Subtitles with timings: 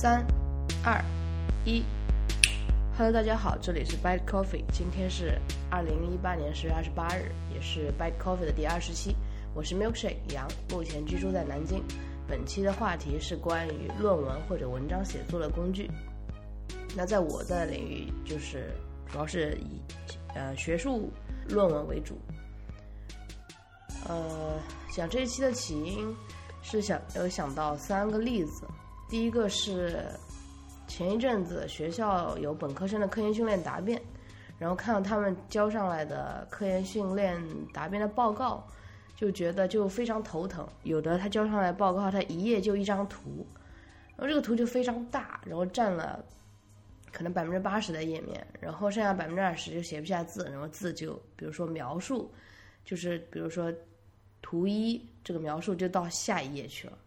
[0.00, 0.24] 三、
[0.84, 1.04] 二、
[1.64, 1.82] 一
[2.96, 5.36] ，Hello，大家好，这里是 Bite Coffee，今天是
[5.72, 9.16] 二零一八年十月二十八日，也是 Bite Coffee 的第二十期，
[9.56, 11.82] 我是 Milkshake 杨，目前居住在南京。
[12.28, 15.90] 本期的话题是关于论文或者文章写作的工具。
[16.94, 18.72] 那在我的领域，就是
[19.10, 19.82] 主要是以
[20.32, 21.10] 呃学术
[21.48, 22.16] 论文为主。
[24.06, 24.60] 呃，
[24.92, 26.14] 讲这一期的起因
[26.62, 28.64] 是想有想到三个例子。
[29.08, 30.04] 第一个是
[30.86, 34.00] 前一阵子学校有本科生的科研训练答辩，
[34.58, 37.42] 然后看到他们交上来的科研训练
[37.72, 38.66] 答辩的报告，
[39.16, 40.68] 就觉得就非常头疼。
[40.82, 43.46] 有的他交上来报告，他一页就一张图，
[44.14, 46.22] 然后这个图就非常大，然后占了
[47.10, 52.30] 可能百分之八十的页面，然后剩下百分之二十就写不下字，然后字就比如说描述，
[52.84, 53.72] 就是比如说
[54.42, 56.98] 图一这个描述就到下一页去了。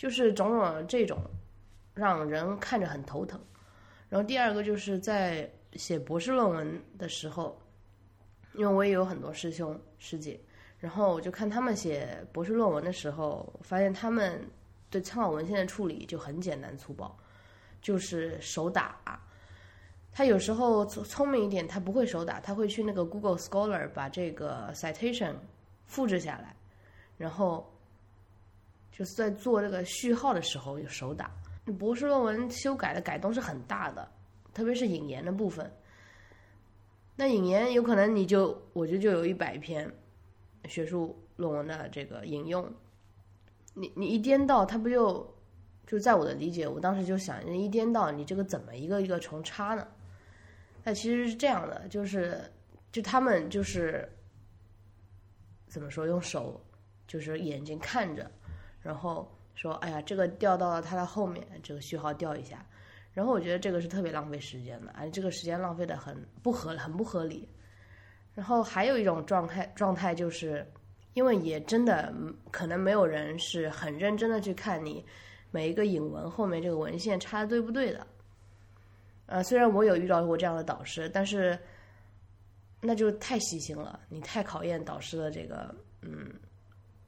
[0.00, 1.18] 就是种种这种，
[1.92, 3.38] 让人看着很头疼。
[4.08, 7.60] 然后第二个就是在写博士论文的时候，
[8.54, 10.40] 因为我也有很多师兄师姐，
[10.78, 14.42] 然后我就看他们写博士论文的时候，发现他们
[14.88, 17.14] 对参考文献的处理就很简单粗暴，
[17.82, 18.98] 就是手打。
[20.10, 25.34] 他有时候聪聪明一点，他不会手打，他会去那个 Google Scholar 把这个 citation
[25.84, 26.56] 复制下来，
[27.18, 27.70] 然后。
[29.00, 31.30] 就是在做这个序号的时候有手打。
[31.78, 34.06] 博士论文修改的改动是很大的，
[34.52, 35.72] 特别是引言的部分。
[37.16, 39.90] 那引言有可能你就我觉得就有一百篇
[40.66, 42.70] 学术论文的这个引用，
[43.72, 45.34] 你你一颠倒，它不就
[45.86, 49.88] 就在我的理解，我当时就想，一颠倒，你这个怎么一个一个重插呢？
[50.84, 52.38] 那其实是这样的，就是
[52.92, 54.06] 就他们就是
[55.68, 56.62] 怎么说，用手
[57.06, 58.30] 就是眼睛看着。
[58.82, 62.64] 然后说：“哎呀，这个调到了它的后面，这个序号调一下。”
[63.12, 67.48] 然后我觉得这个是特别浪费时间的，而这个时间浪费的很不合很不合理。
[68.34, 70.66] 然后还有一种状态状态，就是
[71.12, 72.10] 因为也真的
[72.50, 75.04] 可能没有人是很认真的去看你
[75.50, 78.06] 每一个引文后面这个文献插的对不对的。
[79.26, 81.58] 呃，虽然我有遇到过这样的导师，但是
[82.80, 86.32] 那就太细心了，你太考验导师的这个嗯。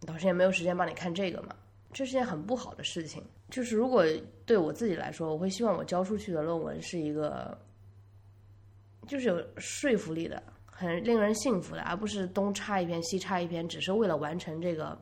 [0.04, 1.54] 导师也没有时间帮你看这个嘛，
[1.92, 3.22] 这是件很不好的事情。
[3.50, 4.04] 就是如果
[4.46, 7.56] 对我自己来说，我会希望我交出去的论文是一个，
[9.06, 14.98] 就是有说服力的，很令人信服的，而不是东插一篇西插一篇，只是为了完成这个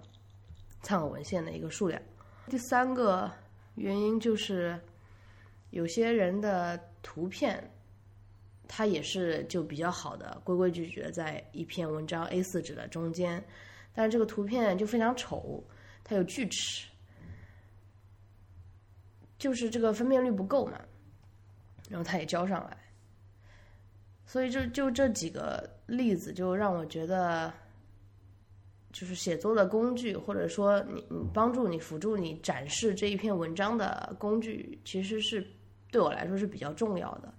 [0.82, 2.00] 参考文献的一个数量。
[2.48, 3.30] 第三个
[3.76, 4.76] 原因就是，
[5.70, 7.70] 有些人的图片，
[8.66, 13.42] 它也是就比较好的，规规矩矩的在一篇文章 A 四纸的中间。
[13.94, 15.62] 但是这个图片就非常丑，
[16.10, 16.88] 它有锯齿，
[19.38, 20.76] 就是这个分辨率不够嘛，
[21.88, 22.76] 然后它也交上来，
[24.26, 27.52] 所以就就这几个例子就让我觉得，
[28.92, 35.46] 就是写作的工具，或者说你你帮助你辅助你展示这一篇文章的工具，其实是
[35.92, 37.32] 对我来说是比较重要的。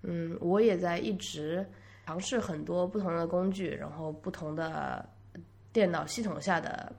[0.00, 1.62] 嗯，我也在一直
[2.06, 5.06] 尝试很多不同的工具，然后不同的。
[5.72, 6.90] 电脑系统下的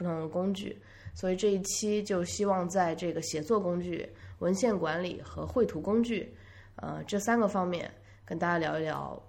[0.00, 0.74] 不同的工具，
[1.14, 6.34] 所以这一期就希望在这个写作工具、文献管理和绘图工具，
[6.76, 7.92] 呃，这三个方面
[8.24, 9.22] 跟大家聊一聊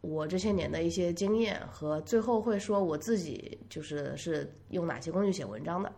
[0.00, 5.92] 我这些年的一些经验，和最后会说我自己就是是用哪些工具写文章的。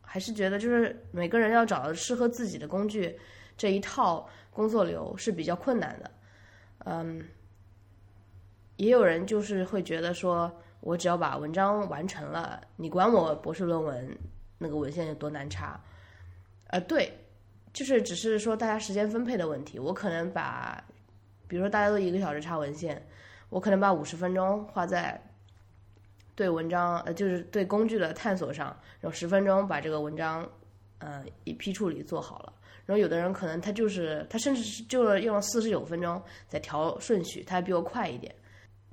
[0.00, 3.14] 还是觉得就是每个人要找适合自己的工具，
[3.54, 6.10] 这一套工作流是比较困难的。
[6.86, 7.22] 嗯，
[8.76, 10.50] 也有人就是会觉得说。
[10.80, 14.18] 我只要把文章完成了，你管我博士论文
[14.58, 15.80] 那个文献有多难查？
[16.68, 17.12] 呃，对，
[17.72, 19.78] 就是只是说大家时间分配的问题。
[19.78, 20.82] 我可能把，
[21.46, 23.04] 比如说大家都一个小时查文献，
[23.48, 25.20] 我可能把五十分钟花在
[26.34, 28.66] 对文章呃，就是对工具的探索上，
[29.00, 30.48] 然后十分钟把这个文章
[30.98, 32.52] 呃一批处理做好了。
[32.86, 38.34] 然后有的人可能他就是他甚至是就用了四十九分钟在调顺序，他还比我快一点。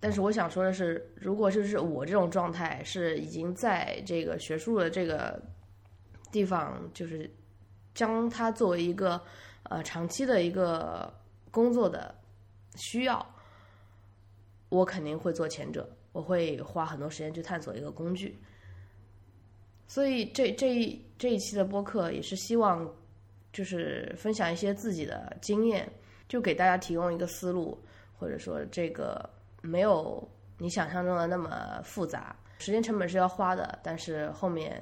[0.05, 5.41] 但是我想说的是，如果就是我这种状态，是已经在这个学术的这个
[6.31, 7.27] 地方，就是
[7.95, 9.19] 将它作为一个
[9.63, 11.11] 呃长期的一个
[11.49, 12.13] 工作的
[12.75, 13.25] 需要，
[14.69, 18.37] 我肯定会做前者，我会花很多时间去探索一个工具。
[19.87, 22.87] 所以这这一这一期的播客也是希望，
[23.51, 25.91] 就是分享一些自己的经验，
[26.27, 27.83] 就给大家提供一个思路，
[28.19, 29.27] 或者说这个。
[29.65, 30.25] 没有
[30.57, 34.81] 你想象中的那么复杂，时间成本是要花的，但是后面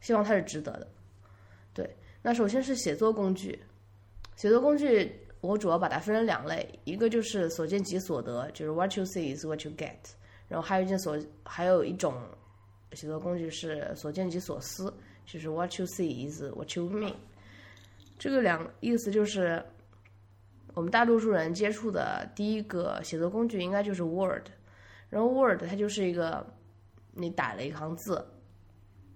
[0.00, 0.88] 希望它是值得的。
[1.74, 3.58] 对，那首先是写作工具，
[4.36, 9.94] 写作工具我主要把它分成两类，一个就是所见即所得，就是 what you see is what you get，
[10.48, 12.14] 然后还有一件所还有一种
[12.92, 14.92] 写作工具是所见即所思，
[15.26, 17.14] 就是 what you see is what you mean。
[18.18, 19.64] 这个两意思就是
[20.78, 24.46] 我们大多数人接触的第一个写作工具应该就是 Word，
[25.10, 26.46] 然后 Word 它就是一个
[27.12, 28.24] 你打了一行字，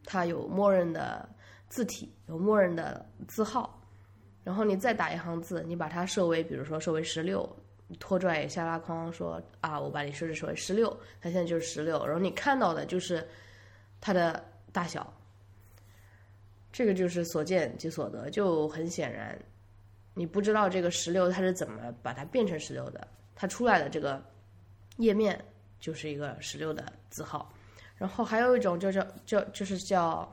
[0.05, 1.29] 它有默认的。
[1.73, 3.83] 字体有默认的字号，
[4.45, 7.49] 然后你再打一行字，你把它设为，比如说设为十六，
[7.99, 13.27] 拖拽下拉框说啊，我把你设置成为十六，它现在就是十六，然后你看到的就是
[14.03, 15.11] 它的大小，
[16.71, 19.43] 这个就是所见即所得，就很显然，
[20.15, 24.23] 你不知道这个石榴它是怎么把它变成石榴的，它出来的这个
[24.99, 25.43] 页面
[25.81, 27.53] 就是一个石榴的字号，
[27.97, 30.31] 然后还有一种就叫叫就是叫。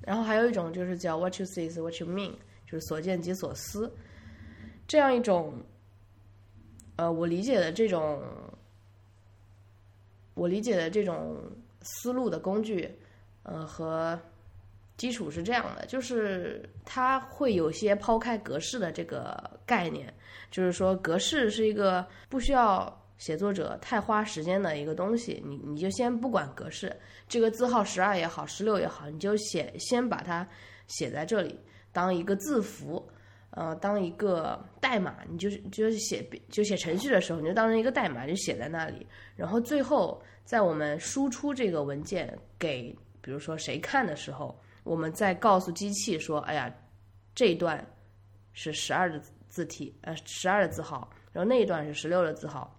[0.00, 2.32] 然后还有一种就是叫 "What you see is what you mean"，
[2.64, 3.92] 就是所见即所思，
[4.86, 5.60] 这样一种，
[6.94, 8.22] 呃，我理解的这种，
[10.34, 11.36] 我理解的这种
[11.82, 12.88] 思路的工具，
[13.42, 14.16] 呃，和
[14.98, 20.12] 基础是这样的，就是它会有些抛开格式的这个概念，
[20.50, 22.94] 就是说格式是一个不需要。
[23.18, 26.96] 写作者太花时间的一个东西，你你就先不管格式，
[27.28, 30.48] 这个字号十二也好，十六也好，你就写先把它
[30.86, 31.58] 写在这里，
[31.90, 33.04] 当一个字符，
[33.50, 39.04] 呃，当一个代码，你就是就是写就写程序的时候，你就当成一个代码就写在那里，
[39.34, 44.56] 然后最后在我们输出这个文件给比如说谁看的时候，
[44.88, 46.74] 我们再告诉机器说，哎呀，
[47.34, 47.86] 这一段
[48.54, 52.74] 是十二的字体，呃，十二的字号，然后那一段是十六的字号。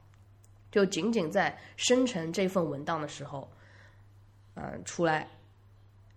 [0.71, 3.47] 就仅仅在生成这份文档的时候，
[4.56, 5.27] 嗯，出来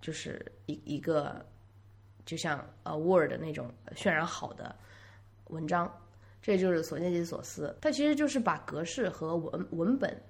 [0.01, 1.45] 就是一一个，
[2.25, 4.75] 就像呃 Word 那种渲染好的
[5.49, 5.91] 文章，
[6.41, 7.77] 这就是所见即所思。
[7.83, 10.23] 它其实就是把格式和文文本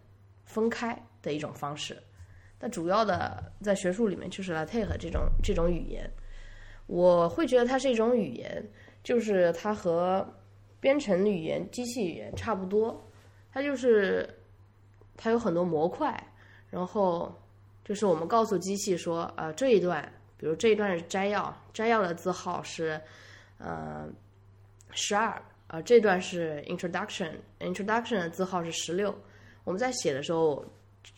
[0.44, 2.02] 分开的一种方式。
[2.62, 6.08] 但主要的在学术里面就是 LaTeX 这种这种语言，
[6.86, 8.64] 我会觉得它是一种语言，
[9.02, 10.24] 就是它和
[10.78, 13.04] 编程语言、机器语言差不多。
[13.52, 14.32] 它就是，
[15.16, 16.16] 它有很多模块，
[16.70, 17.34] 然后
[17.84, 20.00] 就是我们告诉机器说，呃，这一段，
[20.36, 23.00] 比如这一段是摘要，摘要的字号是，
[23.58, 24.08] 呃，
[24.92, 29.12] 十二，啊，这段是 introduction，introduction 的字号是十六。
[29.64, 30.64] 我们在写的时候，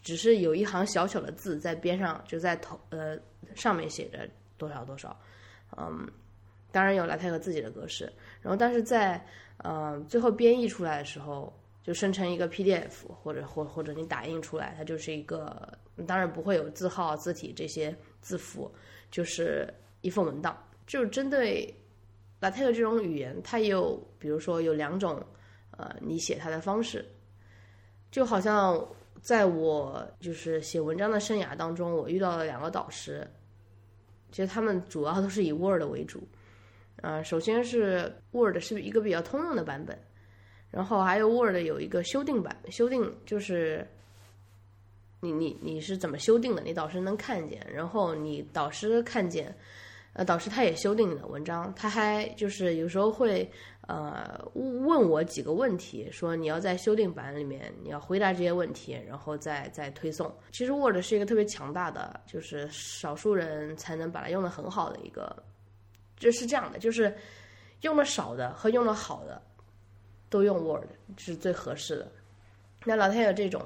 [0.03, 3.19] 只是有一行小小的字在边上，就在头，呃，
[3.55, 5.19] 上面写着多少多少，
[5.77, 6.09] 嗯，
[6.71, 9.25] 当然有莱泰和自己的格式，然后但是在，
[9.59, 11.53] 嗯，最后编译出来的时候。
[11.85, 15.71] 就生成一个 PDF，或者或或者你打印出来，它就是一个，
[16.07, 18.75] 当然不会有字号、字体这些字符，
[19.11, 19.69] 就是
[20.01, 20.57] 一份文档。
[20.87, 21.71] 就是针对
[22.41, 25.23] LaTeX 这种语言，它有，比如说有两种，
[25.73, 27.05] 呃，你写它的方式，
[28.11, 28.83] 就好像
[29.25, 33.26] 在我就是写文章的生涯当中，我遇到了两个导师，
[34.31, 36.29] 其实他们主要都是以 Word 为主，
[36.97, 39.99] 呃，首先是 Word 是一个比较通用的版本。
[40.71, 43.88] 然后还有 Word 有一个修订版，修订就是
[45.21, 49.56] 你你你是怎么修订的，你导师能看见，然后你导师看见，
[50.15, 53.49] 呃，导师他也修订你的文章，他还就是有时候会
[53.83, 60.35] 呃问我几个问题，说你要在修订版里面你要回答这些问题，然后再再推送。
[60.51, 65.44] 其实 Word 是一个特别强大的，就是少数人才能把它用的很好的一个，
[66.17, 67.15] 就是这样的，就是
[67.83, 69.41] 用的少的和用的好的。
[70.31, 72.11] 都用 Word 是最合适的。
[72.85, 73.63] 那老天有这种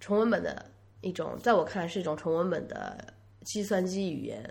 [0.00, 0.64] 纯文本的
[1.02, 4.42] 一种，在我看来是一种纯文本的计算机语言，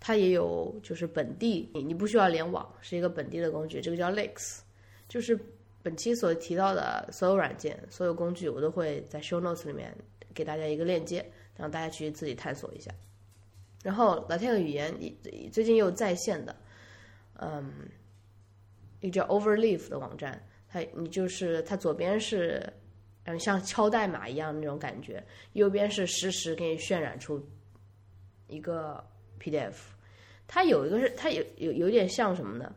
[0.00, 4.60] 它也有就是本地，你你不需要联网，是一个本地的工具，这个叫 Lex。
[5.06, 5.38] 就是
[5.82, 9.94] 本期所提到的所有软件、所有工具，我都会在 Show Notes 里面
[10.32, 11.24] 给大家一个链接，
[11.56, 12.90] 让大家去自己探索一下。
[13.82, 15.16] 然后老天的语言你
[15.52, 16.56] 最近又在线的，
[17.38, 17.72] 嗯，
[19.00, 20.42] 一个叫 Overleaf 的网站。
[20.68, 22.64] 它你就是它左边是，
[23.24, 25.20] 嗯，像敲代码一样那种感觉，
[25.54, 27.44] 右边是实时给你渲染出
[28.46, 29.04] 一个
[29.40, 29.74] PDF。
[30.46, 32.72] 它有一个是它有有有点像什么呢？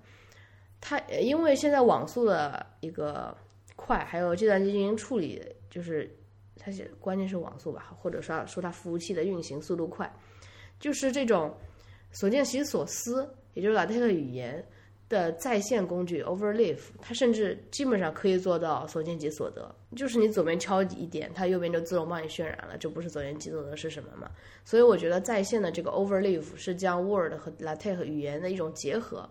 [0.80, 3.36] 它因为现在网速的一个
[3.76, 6.10] 快，还有计算机进行处理，就是
[6.58, 10.12] 它是关键是网速吧，或者说说它服务器的运行速度快，
[10.80, 11.56] 就是这种
[12.12, 14.64] 所见即所思，也就是 LaTeX 语言。
[15.10, 24.32] 的在线工具 Overleaf，它甚至基本上可以做到所见即所得，就是你左边敲一点，它右边就自动帮你渲染了，这不是所见即所得是什么嘛？
[24.66, 29.30] 所以我觉得在线的这个 Overleaf 是将 Word 和 LaTeX 语言的一种结合，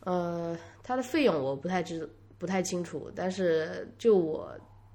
[0.00, 4.52] 呃，它的费用我不太知不太清楚，但是就我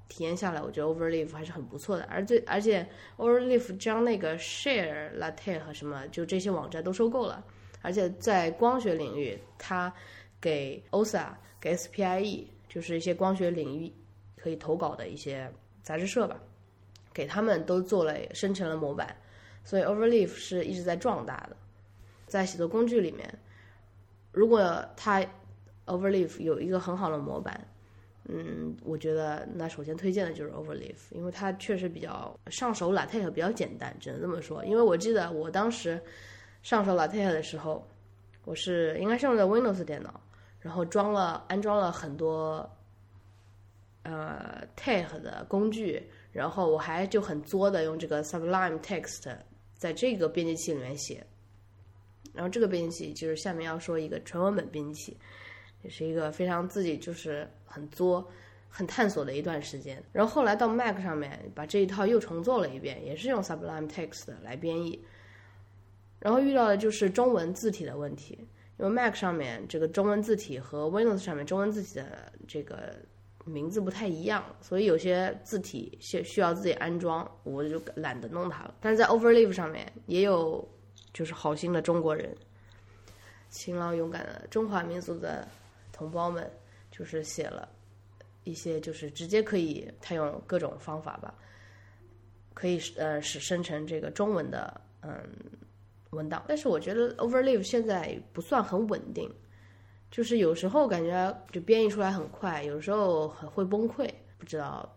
[0.07, 2.03] 体验下来，我觉得 Overleaf 还是很不错的。
[2.03, 7.43] 而最而且 Overleaf 将那个 Share Latte 和什么就这些网站都收购了，
[7.81, 9.93] 而且在光学领域，它
[10.39, 11.27] 给 OSA、
[11.59, 13.91] 给 SPIE，就是一些光学领域
[14.35, 15.51] 可以投稿的一些
[15.83, 16.39] 杂志社吧，
[17.13, 19.15] 给他们都做了生成了模板，
[19.63, 21.57] 所以 Overleaf 是一直在壮大的。
[22.27, 23.27] 在写作工具里面，
[24.31, 25.21] 如果它
[25.85, 27.67] Overleaf 有一个很好的模板，
[28.29, 34.63] 嗯，我觉得那首先推荐的就是 Overleaf，因为它确实比较上手，LaTeX 比较简单，只能这么说。
[34.63, 36.01] 因为我记得我当时
[36.62, 37.88] 上手 LaTeX 的时候，
[38.46, 40.22] 我是应该是用的 Windows 电脑，
[40.60, 42.70] 然后装了安装了很多
[44.03, 49.36] 呃 Text 的工具，然后我还就很作的用这个 Sublime Text
[49.75, 51.25] 在这个编辑器里面写。
[52.34, 55.18] 然后这个编辑器就是下面要说一个纯文本编辑器，
[55.82, 58.25] 也是一个非常自己就是很作、
[58.70, 60.01] 很探索的一段时间。
[60.13, 65.03] 然后后来到 Mac 上面把这一套又重做了一遍，也是用 Sublime Text 来编译。
[66.21, 68.39] 然后遇到的就是中文字体的问题，
[68.77, 72.95] 因为 Mac 上面这个中文字体和 Windows 上面中文字体的这个
[73.43, 78.73] 名字不太一样，所以有些字体需需要自己安装，我就懒得弄它了。
[78.79, 80.65] 但是在 Overleaf 上面也有。
[81.13, 82.33] 就是好心的中国人，
[83.49, 85.45] 勤劳勇敢的中华民族的
[85.91, 86.49] 同胞们，
[86.89, 87.67] 就是写了
[88.45, 91.33] 一些，就是直接可以，他用各种方法吧，
[92.53, 95.11] 可以呃使生成这个中文的嗯
[96.12, 96.44] 文档。
[96.48, 99.30] 但是我觉得 Overleaf 现在不算很稳定，
[100.10, 104.88] 就是有时候感觉就编译出来很快，有时候很会崩溃，不知道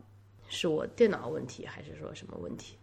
[0.49, 2.77] 是我电脑问题还是说什么问题。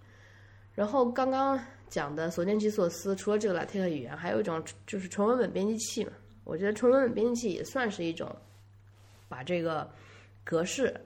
[0.74, 1.60] 然后刚刚
[1.90, 6.12] 讲的所见即所思，除了这个 LaTeX 语言，还有一种就是纯文本编辑器嘛。
[6.44, 8.34] 我觉得纯文本编辑器也算是一种
[9.28, 9.90] 把这个
[10.44, 11.00] 格式，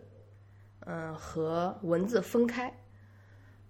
[0.82, 2.72] 嗯，和文字分开。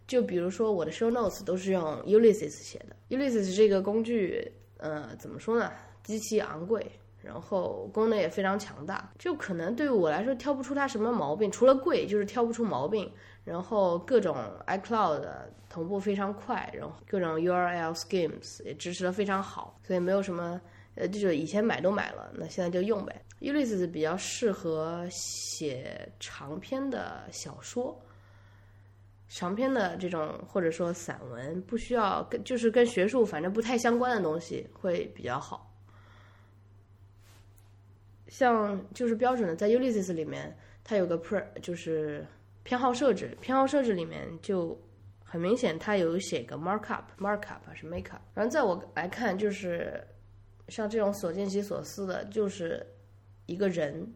[0.08, 5.72] 就比如说我的 Show Notes 都是用 Ulysses 写的，Ulysses 这个工具，呃，怎么说呢？
[6.04, 6.86] 极其昂贵，
[7.22, 13.12] 然后功能也非常强大，就可能对我来说挑不出它什么毛病，除了贵就是挑不出毛病。
[13.44, 14.36] 然后各种
[14.66, 15.22] iCloud
[15.70, 20.60] 同步非常快，然后各种 URL schemes 也支持的非常好，所以没有什么
[20.96, 23.22] 呃，就是以前买都买了，那现在就用呗。
[23.42, 27.96] Ulysses 比较适合写长篇的小说，
[29.28, 35.76] 长篇的这种或者说散文，不需要跟就是跟学术反正不太相关的东西会比较好。
[38.28, 42.26] 像就是标准的在 Ulysses 里面，它有个 pre 就是。
[42.68, 44.76] 偏好设置，偏好设置里面就
[45.24, 48.18] 很明显，它有写个 markup，markup 还是 makeup。
[48.34, 50.04] 然后在我来看，就是
[50.70, 52.84] 像这种所见即所思的，就是
[53.46, 54.12] 一个人，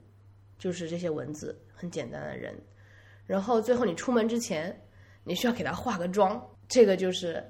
[0.58, 2.60] 就是这些文字很简单的人。
[3.28, 4.76] 然后最后你出门之前，
[5.30, 7.42] 你需要给他化个妆，这个就是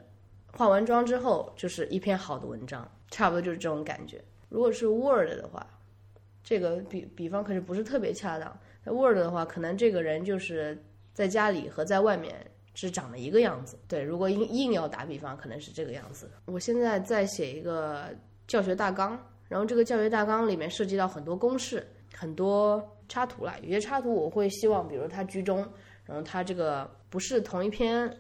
[0.52, 4.24] 化完妆之后就是一篇好的文章，差不多就是这种感觉。
[4.50, 5.66] 如果是 Word 的话，
[6.44, 8.60] 这个比比方可是不是特别恰当。
[8.84, 10.78] Word 的话，可能这个人就是。
[11.12, 12.34] 在家里和在外面
[12.76, 13.78] 是长得一个样子。
[13.90, 16.32] 对，如果硬硬要打比方，可能是这个样子。
[16.46, 18.06] 我现在在写一个
[18.48, 19.20] 教学大纲，
[19.50, 23.58] 然后这个教学大纲里面涉及到很多公式、很多插图啦。
[23.62, 25.68] 有些插图我会希望，比如它居中，
[26.10, 28.18] 然后它这个不是同一篇，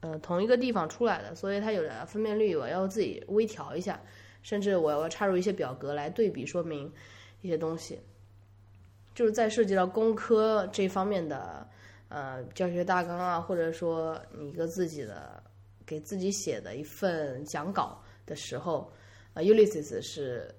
[0.00, 4.00] 呃，同一个地方出来的，所以它有的分辨率我要自己微调一下，
[4.42, 6.90] 甚至我要插入一些表格来对比说明
[7.40, 7.98] 一些东西。
[9.14, 11.68] 就是在涉及到工科这方面的。
[12.14, 15.42] 呃，教学大纲啊，或者说你一个自己的
[15.86, 18.92] 给自己写的一份讲稿的时候，
[19.32, 20.54] 呃，Ulysses 是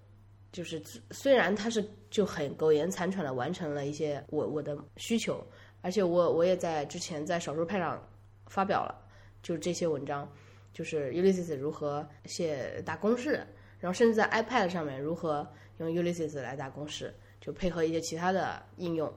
[0.52, 5.46] 就是虽然它是就很苟延残喘的完成了一些我我的需求，
[5.84, 8.02] 而且我我也在之前在少数派上
[8.48, 8.96] 发表了，
[9.44, 10.28] 就这些文章，
[10.72, 13.46] 就是 Ulysses 如何写打公式，
[13.80, 15.46] 然后甚至在 iPad 上面如何
[15.80, 19.14] 用 Ulysses 来打公式，就配合一些其他的应用。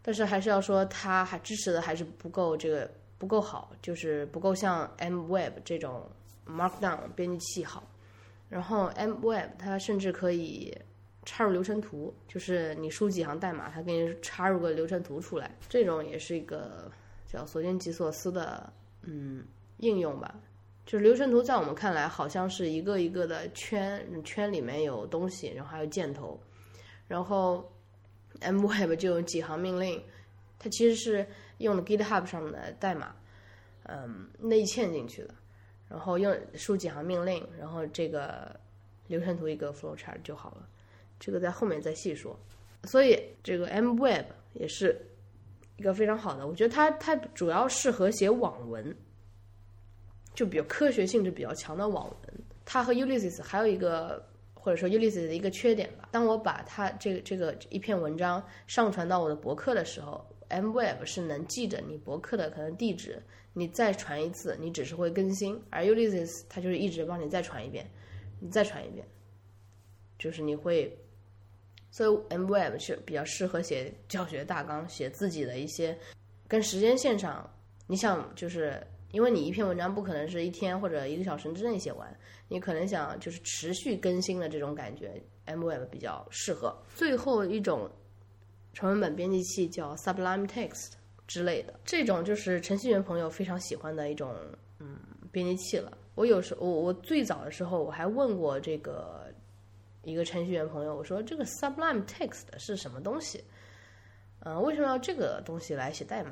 [0.00, 2.88] 但是还是要说，它还支持的还是不够，这个
[3.18, 6.08] 不够好，就是不够像 MWeb 这种
[6.46, 7.82] Markdown 编辑器好。
[8.48, 10.74] 然后 MWeb 它甚至可以
[11.28, 15.54] 插入流程图，就是你输几行代码，它给你插入个流程图出来。
[15.68, 16.90] 这种也是一个
[17.26, 19.44] 叫所见即所思的嗯
[19.78, 20.34] 应用吧。
[20.86, 26.40] 就是流程图在我们看来好像是一个一个的圈，圈里面有东西，然后还有箭头，
[27.06, 27.70] 然后。
[28.40, 30.00] MWeb 就有几行命令，
[30.60, 33.16] 它其实是用了 GitHub 上面的代码，
[33.82, 35.34] 嗯，内嵌进去的，
[35.88, 38.54] 然后用输几行命令，然后这个
[39.08, 40.68] 流程图一个 flowchart 就好了。
[41.18, 42.38] 这个在后面再细说。
[42.84, 45.04] 所以这个 M Web 也是
[45.76, 48.96] 一个非常好的，我觉得它它主要适合写网文，
[50.32, 52.34] 就比较科学性质比较强的网文。
[52.64, 63.20] 它和 Ulysses 还有一个或者说 Ulysses 的一个缺点吧，当我把它这个这个一篇文章上传到我的博客的时候，M Web 是能记着你博客的可能地址，
[63.54, 67.90] 你再传一次，你只是会更新，而 Ulysses 它就是一直帮你再传一遍，
[68.38, 69.04] 你再传一遍，
[70.16, 70.96] 就是你会。
[71.90, 75.96] 所以 M Web 是比较适合写教学大纲，写自己的一些
[76.46, 77.48] 跟时间线上，
[77.86, 78.80] 你想就是
[79.10, 82.14] 因为你一篇文章不可能是一天或者一个小时之内写完，
[82.48, 86.76] 你可能想就是持续更新的这种感觉，M Web 比较适合。
[86.94, 87.90] 最后一种
[88.74, 90.92] 纯文本编辑器叫 Sublime Text
[91.26, 94.34] 之类的，这种就是程序员朋友非常喜欢的一种
[94.78, 94.98] 嗯
[95.32, 95.96] 编辑器了。
[96.14, 99.26] 我有时我我最早的时候我还问过这个。
[100.08, 103.44] 一个程序员朋友，我说这个 Sublime Text 是什么东西？
[104.40, 106.30] 嗯，为什么要这个东西来写代码？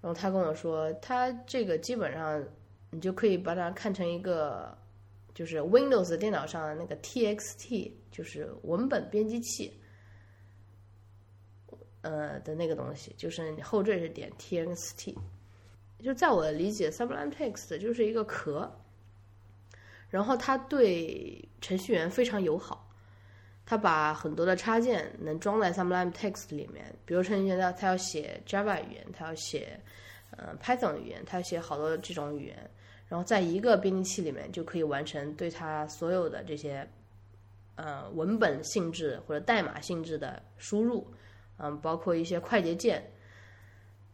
[0.00, 2.42] 然后他跟我说，他这个基本上
[2.90, 4.76] 你就可以把它看成一个，
[5.34, 9.78] 就是 Windows 电脑上的那个 TXT，就是文本编辑器，
[12.00, 15.14] 呃的那个东西，就是你后缀是点 TXT。
[16.02, 18.70] 就在我的理解，Sublime Text 就是一个壳。
[20.12, 22.86] 然后它对程序员非常友好，
[23.64, 26.84] 它把很多的插件能装在 Sublime Text 里面。
[27.06, 29.80] 比如程序员他他要写 Java 语言，他要写
[30.36, 32.70] 呃 Python 语言，他要写好多这种语言，
[33.08, 36.86] 然后在一个编辑器里面就可以完成对他所有的这些
[37.76, 41.10] 呃文本性质或者代码性质的输入，
[41.56, 43.02] 嗯，包括一些快捷键。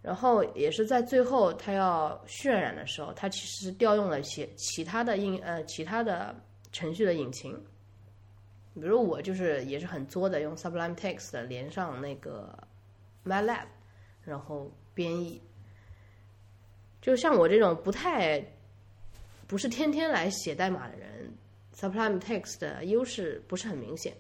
[0.01, 6.35] 然后也是在最后，它要渲染的时候，它其实调用了其其他的应呃其他的
[6.73, 7.53] 程序的引擎，
[8.75, 12.57] 比如我就是也是很作的，用 Sublime Text 连上那个
[13.25, 13.67] MATLAB，
[14.25, 15.43] 然后编译。
[17.03, 18.43] 就像我这种不太
[19.47, 21.33] 不是天天来写代码的人
[21.75, 24.15] ，Sublime Text 的优势不是很明显。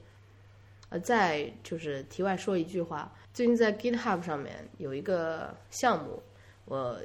[0.91, 3.14] 呃，再就是题外说一句话。
[3.38, 6.20] 最近在 GitHub 上面有一个项目，
[6.64, 6.98] 我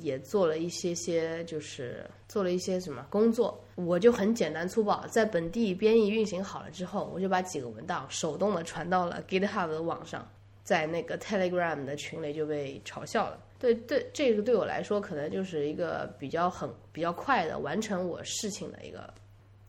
[0.00, 3.62] 也做了一些些，就是做了一些什么工作。
[3.74, 10.26] 我就很简单粗暴，在本地编译运行好了之后，我就把几个文档手动的传到了 GitHub 的网上，
[10.62, 13.38] 在那个 Telegram 的群里就被嘲笑了。
[13.58, 19.12] 对对，这个对我来说可能就是一个比较很比较快的完成我事情的一个，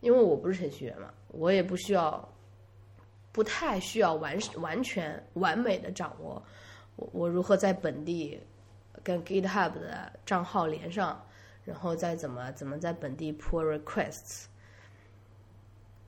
[0.00, 2.26] 因为我不是程序员嘛，我也不需要。
[3.36, 6.42] 不太需要完完全完美的掌握，
[6.96, 8.40] 我我如何在本地
[9.02, 11.22] 跟 GitHub 的账号连上，
[11.62, 14.46] 然后再怎么怎么在本地 pull requests，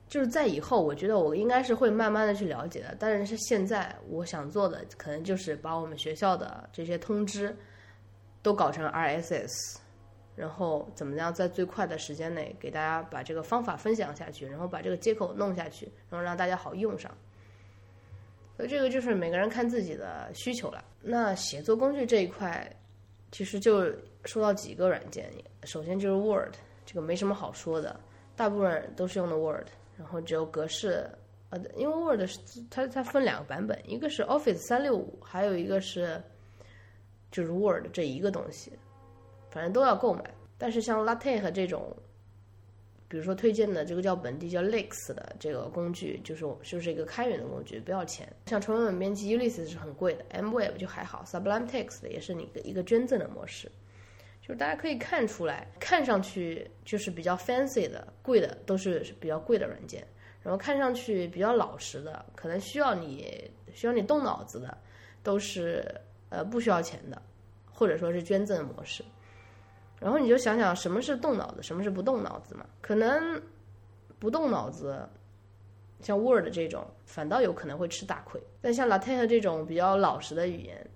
[0.07, 2.95] 就是在以后，我觉得我应该是会慢慢的去了解的。
[2.97, 7.55] 但是现在我想做的，可能就是把我们学校的这些通知
[8.41, 9.77] 都搞成 RSS。
[10.39, 17.11] 然后怎么样在最快的时间内给大家把这个方法分享下去，然后把这个接口弄下去，然后让大家好用上。
[18.55, 20.81] 所以这个就是每个人看自己的需求了。
[21.01, 22.73] 那写作工具这一块，
[23.33, 25.29] 其实就说到几个软件，
[25.65, 26.53] 首先就是 Word，
[26.85, 27.99] 这个没什么好说的，
[28.37, 31.05] 大部分都是用的 Word，然后只有格式，
[31.49, 36.21] 呃，因为 Word 是它它分两个版本，一个是 Office 三六五，还有一个是
[37.29, 38.71] 就是 Word 这一个东西。
[39.49, 40.23] 反正都要购买，
[40.57, 41.95] 但是像 LaTeX 这种，
[43.07, 48.31] 比如说推荐的这个叫本地叫 Lex 的这个工具，就是就是一个开源的工具，不要钱。
[48.45, 53.71] 像纯文本编辑 Ulysses 是很贵的，M Web 就还好，Sublime Text 也是你的一个捐赠的模式，
[54.41, 60.05] 就是大家可以看出来，看上去就是比较 fancy 的贵的都是比较贵的软件，
[60.43, 64.77] 然后看上去比较老实的，可能需要你需要你动脑子的，
[65.23, 65.83] 都是
[66.29, 67.19] 呃不需要钱的，
[67.71, 69.03] 或者说是捐赠模式。
[69.99, 72.65] 然后你就想想什么是动脑子，什么是不动脑子嘛？
[72.79, 73.41] 可能
[74.17, 74.97] 不动脑子，
[75.99, 78.41] 像 Word 这种，反倒有可能会吃大亏。
[78.61, 80.89] 但像 LaTeX 这种比较老实的语言，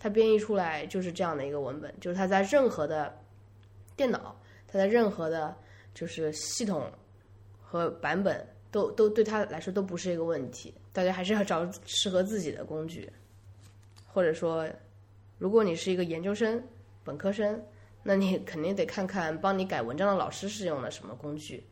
[0.00, 3.16] 它编译出来就是这样的一个文本，就是它在任何的
[3.94, 4.36] 电脑，
[4.66, 5.54] 它在任何的，
[5.94, 6.90] 就是系统
[7.60, 10.74] 和版本都都对它来说都不是一个问题。
[10.92, 13.08] 大家还是要找适合自己的工具，
[14.06, 14.68] 或者说，
[15.38, 16.60] 如果你是一个研究生、
[17.04, 17.62] 本科生。
[18.02, 21.64] 那你肯定得看看帮你改文章的老师是用的什么工具，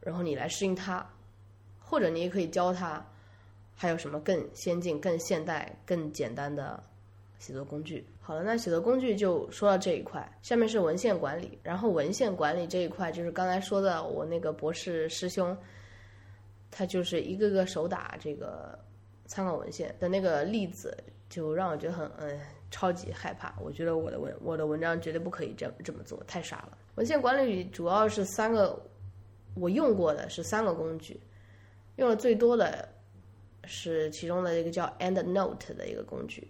[0.00, 1.04] 然后你来适应他，
[1.80, 3.04] 或者你也可以教他
[3.74, 6.82] 还有什么更先进、更现代、更简单的
[7.38, 8.06] 写作工具。
[8.20, 11.58] 好了，那写作工具就说到这一块，下面是文献管理。
[11.62, 15.56] 然后文献管理这一块就是刚才说的，我那个博士师兄，
[16.70, 18.78] 他就是一个个手打这个
[19.26, 20.96] 参考文献的那个例子，
[21.28, 22.40] 就让我觉得很嗯
[22.76, 23.54] 超级害怕。
[23.58, 26.76] 我觉得我的文我的文章绝对不可以这这么做，太傻了。
[26.96, 28.78] 文献管理主要是三个，
[29.54, 31.18] 我用过的是三个工具，
[31.96, 32.86] 用的最多的
[33.64, 36.46] 是其中的一个叫 EndNote 的一个工具。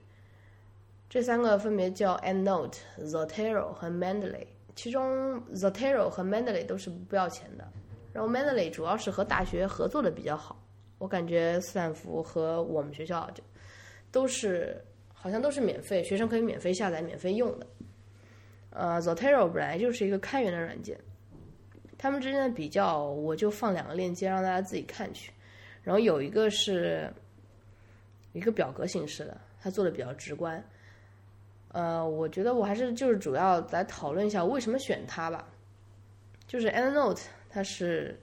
[1.09, 4.49] 这三个分别叫 EndNote、Zotero 和 Mendeley。
[4.75, 7.65] 其中 Zotero 和 Mendeley 都是不要钱的，
[8.13, 10.61] 然后 Mendeley 主要是和大学合作的比较好。
[10.99, 13.45] 我感觉斯坦福和我们学校就
[14.11, 14.83] 都是
[15.19, 17.67] 好像都是免费，学生可以免费下载、免费用的。
[18.71, 20.97] 呃，Zotero 本来就是一个开源的软件，
[21.99, 25.33] 他们之间的比较，我就放两个链接让大家自己看去。
[25.83, 27.11] 然后有一个是
[28.33, 30.63] 一个表格形式的，它做的比较直观。
[31.73, 35.49] 呃，我觉得我还是就是主要来讨论一下为什么选它吧。
[36.47, 38.19] 就是 EndNote，它是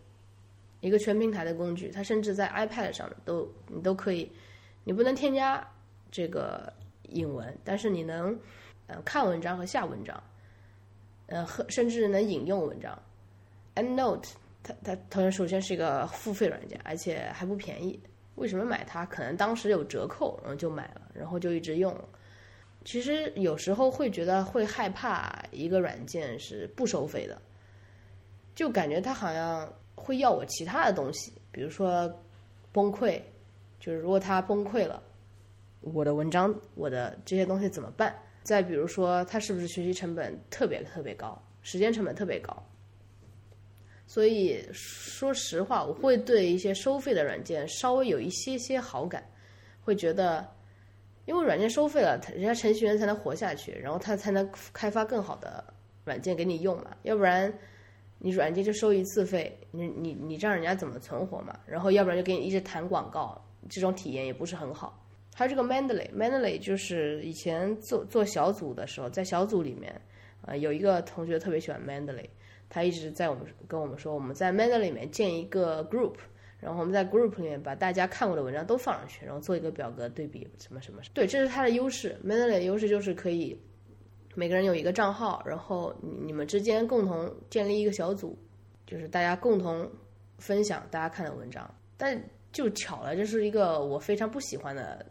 [0.80, 4.32] 一个全平台的工具，它甚至在 iPad 上都你都可以，
[4.84, 5.68] 你不能添加
[6.14, 6.72] 这个
[7.10, 8.40] 引文，但是你能
[8.86, 10.24] 呃看文章和下文章，
[11.26, 12.96] 呃和甚至能引用文章。
[13.74, 14.30] EndNote
[14.62, 18.00] 它它它首先是一个付费软件，而且还不便宜。
[18.36, 19.04] 为什么买它？
[19.08, 22.00] 可能当时有折扣，然后就买了，然后就一直用。
[22.86, 27.42] 其实有时候会觉得会害怕一个软件是不收费的，
[28.54, 32.08] 就感觉它好像会要我其他的东西，比如说
[32.72, 33.20] 崩溃，
[33.80, 35.02] 就是如果它崩溃了，
[35.84, 38.16] 我的文章、我的这些东西怎么办？
[38.42, 42.56] 再比如说它是不是学习成本特别特别高，时间成本特别高？
[44.08, 49.24] 所以说实话，我会对一些收费的软件稍微有一些些好感，
[49.82, 50.46] 会觉得。
[51.26, 55.64] 因为软件收费了，人家程序员才能活下去，然后他才能开发更好的
[56.04, 56.98] 软件给你用嘛。
[57.04, 57.50] 要不然，
[58.20, 61.58] 你软件就收一次费，你你你让人家怎么存活嘛？
[61.66, 65.03] 然后要不然就给你一直弹广告，这种体验也不是很好。
[65.36, 70.00] 还有这个 Mendeley，Mendeley 就是以前做做小组的时候，在小组里面，
[70.42, 72.30] 呃，有一个同学特别喜欢 Mendeley，
[72.70, 76.16] 他一直在我们跟我们说，我们在 Mendeley 里面建一个 group。
[76.60, 81.02] 然后我们在 group 里面把大家看过的文章都放上去，然后做一个表格对比什么什么。
[81.14, 82.18] 对，这是它的优势。
[82.26, 83.60] Mendeley 的优势就是可以
[84.34, 85.94] 每个人有一个账号，然后
[86.26, 88.38] 你们之间共同建立一个小组，
[88.88, 89.92] 就是大家共同
[90.38, 91.70] 分享大家看的文章。
[91.98, 92.18] 但
[92.54, 95.06] 就巧了，这是一个我非常不喜欢的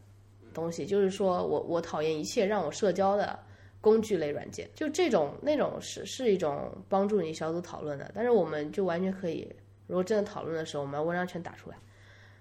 [0.52, 3.38] 东西，就是说我我讨厌一切让我社交的
[3.80, 4.68] 工具类软件。
[4.74, 9.50] 就这种那种是是一种帮助你小组讨论的，但是我们就完全可以。
[9.88, 11.76] 如果真的讨论的时候，我们把文章全打出来，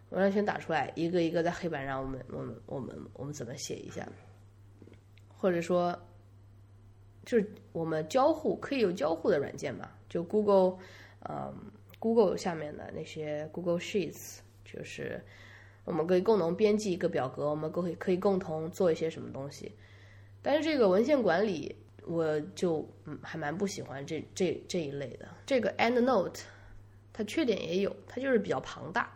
[0.10, 4.08] 文章全打出来，一个一个在黑板上，我们我们我们我们怎么写一下？
[5.28, 5.98] 或者说，
[7.26, 9.90] 就是我们交互可以有交互的软件嘛？
[10.08, 10.78] 就 Google，
[11.28, 11.54] 嗯
[12.00, 15.20] ，Google 下面的那些 Google Sheets，就是
[15.86, 19.72] 我们可以共同编辑一个表格，我们可以可以共同做一些什么东西。
[20.42, 25.28] 但是这个文献管理，我就嗯还蛮不喜欢这这这一类的。
[25.46, 26.42] 这个 EndNote。
[27.14, 29.12] 它缺点也有，它就是比较庞大，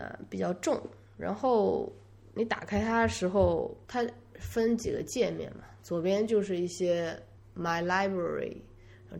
[0.00, 0.82] 呃，比较重。
[1.16, 1.90] 然后
[2.34, 4.04] 你打开它的时候，它
[4.34, 7.16] 分几个界面嘛，左边就是一些
[7.56, 8.56] My Library，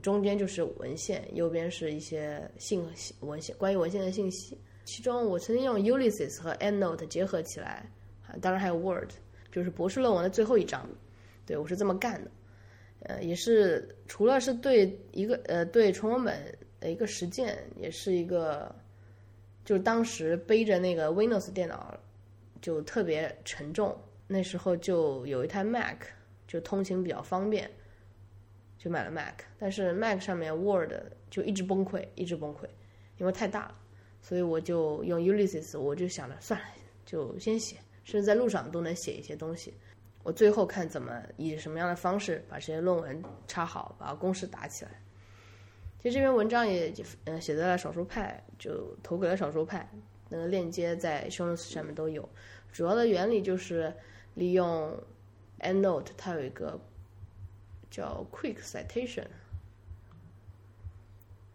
[0.02, 4.58] 中间就是文献，右边是一些信息文献关于文献的信息。
[4.84, 7.90] 其中我曾经用 Ulysses 和 EndNote 结合起来，
[8.26, 9.10] 啊当然还有 Word，
[9.52, 10.88] 就是博士论文的最后一章，
[11.46, 12.30] 对我是这么干的。
[13.02, 16.58] 呃，也是除了是对一个呃对纯文本。
[16.80, 18.74] 的一个实践，也是一个，
[19.66, 21.94] 就是当时背着那个 Windows 电脑
[22.62, 23.94] 就特别沉重，
[24.26, 25.98] 那时候就有一台 Mac，
[26.48, 27.70] 就通勤比较方便，
[28.78, 29.40] 就买了 Mac。
[29.58, 30.90] 但是 Mac 上面 Word
[31.28, 32.64] 就一直崩溃，一直崩溃，
[33.18, 33.74] 因为太大了，
[34.22, 36.66] 所以我就用 Ulysses，我就想着算了，
[37.04, 39.74] 就先写，甚至在路上都能写一些东西。
[40.22, 44.90] 我最后看怎么以什么样的方式把这些论文插好，把公式打起来。
[46.02, 46.92] 其实这篇文章也
[47.24, 49.88] 嗯写在了少数派，就投给了少数派，
[50.28, 52.28] 那个链接在 show notes 上面都有。
[52.72, 53.92] 主要的原理就是
[54.35, 54.96] 利用
[55.61, 56.78] EndNote，它有一个
[57.90, 59.26] 叫 Quick Citation，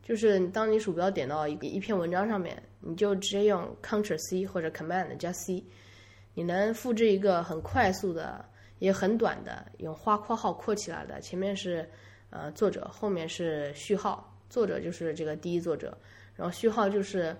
[0.05, 5.63] 就是当你鼠标点到一一篇文章上面，你就直接用 Ctrl C 或者 Command 加 C，
[6.35, 8.45] 你能复制一个很快速的，
[8.77, 11.89] 也很短的，用花括号括起来的，前面是
[12.29, 14.31] 呃作者，后面是序号。
[14.47, 15.97] 作者就是这个第一作者，
[16.35, 17.35] 然后序号就是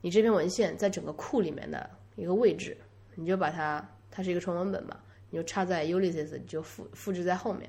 [0.00, 2.74] 你这篇文献在整个库里面的一个位置，
[3.14, 7.68] 你就把它，它是一个纯文本嘛，你就插在 Ulysses 你就复复制在后面，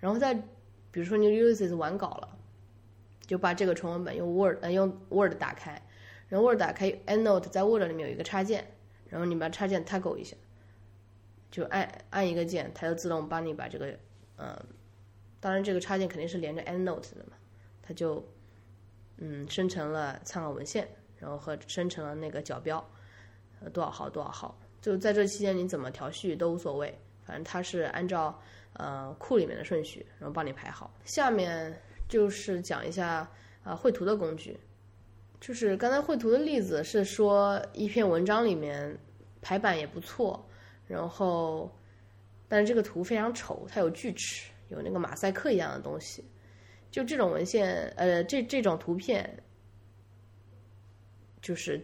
[0.00, 0.34] 然后再
[0.90, 2.36] 比如说你 Ulysses 完稿了，
[3.28, 5.80] 就把这个纯文本用 Word 呃用 Word 打开，
[6.28, 8.66] 然后 Word 打开 EndNote，在 Word 里面有一个插件，
[9.08, 10.34] 然后你把插件 toggle 一下，
[11.50, 13.94] 就按按一个键，它就自动帮你把这个，
[14.38, 14.58] 嗯，
[15.40, 17.36] 当然这个插件肯定是连着 EndNote 的嘛，
[17.82, 18.26] 它就
[19.18, 20.88] 嗯生成了参考文献，
[21.18, 22.82] 然后和生成了那个角标，
[23.60, 28.40] 呃多少号多少号，就在这期间你怎么调序都无所谓，反正它是按照
[28.72, 30.90] 呃库里面的顺序，然后帮你排好。
[31.04, 31.78] 下面
[32.08, 33.30] 就是讲一下
[33.62, 34.58] 啊绘图的工具。
[35.40, 38.98] 就是刚才绘图的例子是说一篇文章里面
[39.40, 40.44] 排版也不错，
[40.86, 41.70] 然后
[42.48, 46.24] 但是这个图非常丑，它有锯齿，有那个马赛克一样的东西。
[46.90, 49.42] 就这种文献，呃，这这种图片，
[51.40, 51.80] 就是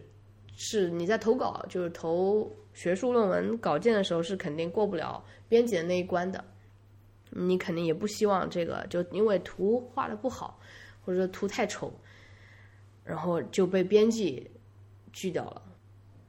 [0.57, 6.43] 是你在投稿，就是投学术论文稿件的时候是肯定过不了编辑的那一关的。
[7.35, 10.59] 你肯定也不希望这个，就因为图画的不好，
[11.03, 11.93] 或者说图太丑。
[13.03, 14.49] 然后就被编辑
[15.13, 15.61] 拒掉了。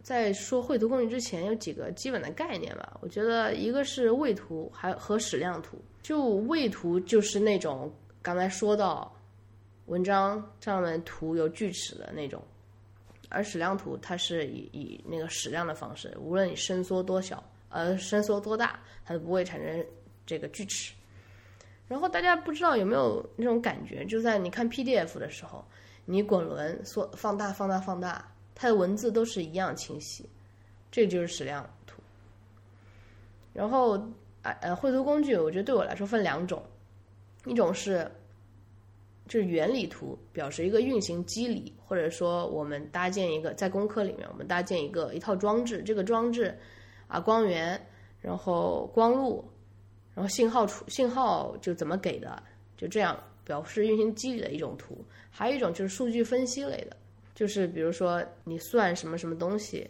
[0.03, 2.99] 在说绘图工具之前，有几个基本的概念吧。
[3.01, 5.83] 我觉得一个是位图，还和矢量图。
[6.03, 7.91] 就位图就是那种
[8.21, 9.11] 刚才说到
[9.87, 12.45] 文章上面图有锯齿的那种，
[13.31, 19.87] 而矢量图它是以以那个矢量的方式，无论你伸缩多小，呃，伸缩多大，它都不会产生
[20.27, 20.93] 这个锯齿。
[21.89, 25.65] 然后大家不知道有没有那种感觉，就在你看 PDF 的时候。
[26.09, 30.25] 你滚轮缩放大放大放大，它的文字都是一样清晰，
[30.89, 32.01] 这就是矢量图。
[33.53, 33.99] 然后
[34.41, 36.63] 啊呃绘图工具，我觉得对我来说分两种，
[37.45, 38.09] 一种是
[39.27, 46.57] 就是原理图，表示一个运行机理，或者说我们搭建一个在工科里面我们搭建一个一套装置，这个装置
[47.09, 47.85] 啊光源，
[48.21, 49.45] 然后光路，
[50.17, 52.43] 然后信号出信号就怎么给的，
[52.77, 53.17] 就这样。
[53.47, 56.97] 表示运行机理的一种图，还有一种就是数据分析类的，
[57.33, 59.89] 就是比如说你算什么什么东西，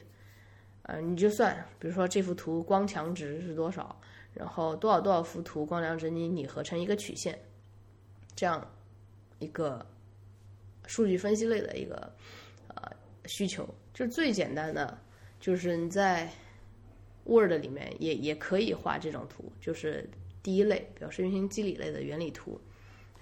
[0.83, 3.99] 呃，你就算，比如说这幅图光强值是多少，
[4.35, 7.39] 然后多少多少幅图光强值你拟合成一个曲线，
[8.35, 8.63] 这样
[9.39, 9.87] 一个
[10.87, 12.13] 数据分析类的一个
[12.75, 12.93] 呃
[13.25, 14.99] 需求，就是最简单的
[15.41, 16.31] 就是你在
[17.27, 20.09] Word 里面也也可以画这种图，就是
[20.43, 22.61] 第一类表示运行机理类的原理图。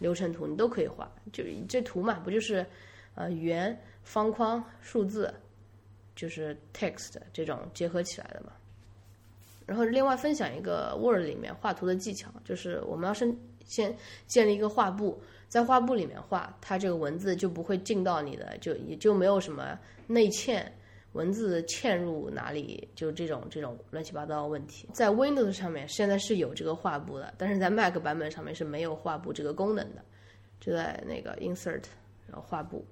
[0.01, 2.67] 流程图你都可以画，就是这图嘛，不就是，
[3.15, 5.33] 呃，圆、方框、数字，
[6.17, 8.53] 就是 text 这种结合起来的嘛。
[9.65, 20.67] 然后另外分享一个 Word 里面画图的技巧，就是我们要先先建立一个画布，在画布里面画，它这个文字就不会进到你的，就也就没有什么内嵌。
[21.15, 30.05] 文字嵌入哪里，就这种这种乱七八糟的问题，在 Windows 上面现在是有这个画布的，但是在 Mac 版本上面是没有画布这个功能的，
[30.61, 31.85] 就在那个 Insert，
[32.27, 32.85] 然后画布。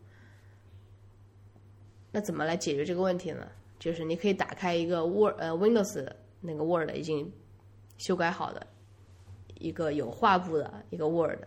[2.13, 3.47] 那怎么来解决这个问题呢？
[3.81, 6.09] 就是你可以打开一个 Word，呃，Windows
[6.41, 7.29] 那个 Word 已经
[7.99, 8.65] 修改好的
[9.59, 11.41] 一个有画布的一个 Word，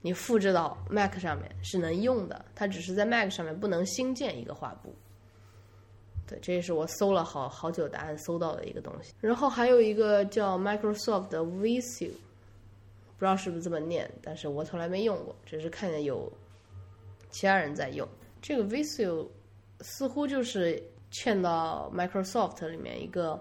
[0.00, 4.92] 你复制到 Mac 上面是能用的，它只是在 Mac 上面不能新建一个画布。
[6.26, 9.12] 对，这也是我搜了好好久答案搜到的一个东西。
[9.20, 12.10] 然后还有一个叫 Microsoft 的 Visio，
[13.16, 16.32] 不知道是不是这么念，但是我从来没用过，只是看见有
[17.30, 18.06] 其他人在用。
[18.42, 19.26] 这个 Visio
[19.80, 23.40] 似乎就是嵌到 Microsoft 里面一个，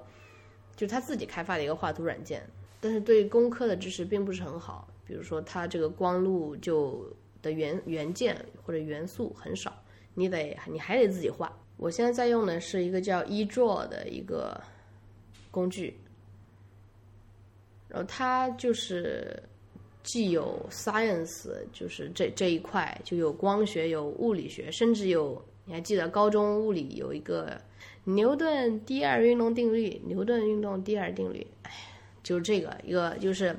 [0.76, 2.48] 就是他自己开发的一个画图软件，
[2.80, 4.88] 但是对工科的知识并不是很好。
[5.08, 7.06] 比如说，它这个光路就
[7.44, 9.72] 的元元件或者元素很少，
[10.16, 11.56] 你得你还得自己画。
[11.78, 14.60] 我现在在用的是一个叫 eDraw 的一个
[15.52, 15.98] 工具，
[17.90, 19.42] 然后它就是
[20.04, 27.60] 既有 science，就是这这一块就有光学、有物理学，甚至有你还记得高中物理有一个
[28.06, 31.72] 牛顿第二运动定律，牛顿运动第二定律，哎，
[32.24, 33.56] 就是这个一个就是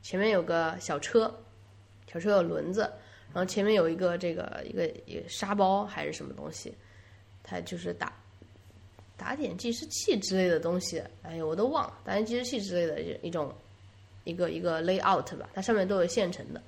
[0.00, 1.32] 前面有个小车，
[2.10, 2.80] 小车有轮子，
[3.32, 6.72] 然后前面有一个这个一个一个沙包还是什么东西。
[7.48, 8.12] 它就是打
[9.16, 13.50] 打点计时器之类的东西，哎呀，我都忘了，打点计时器之类的一种
[14.24, 16.60] 一个一个 layout 吧，它上面都有现成的，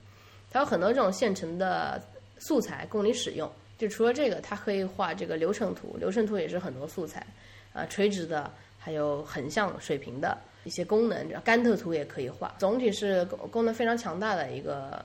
[0.51, 2.03] 它有很多这种现成的
[2.38, 3.51] 素材供你使用。
[3.77, 7.27] 就除了这个，它可以画这个流程图，流程图也是很多素材，
[7.73, 12.55] 啊，垂直的，还有横向、水平的一些功能，甘特图也可以画。
[12.59, 15.05] 总体是功功能非常强大的一个。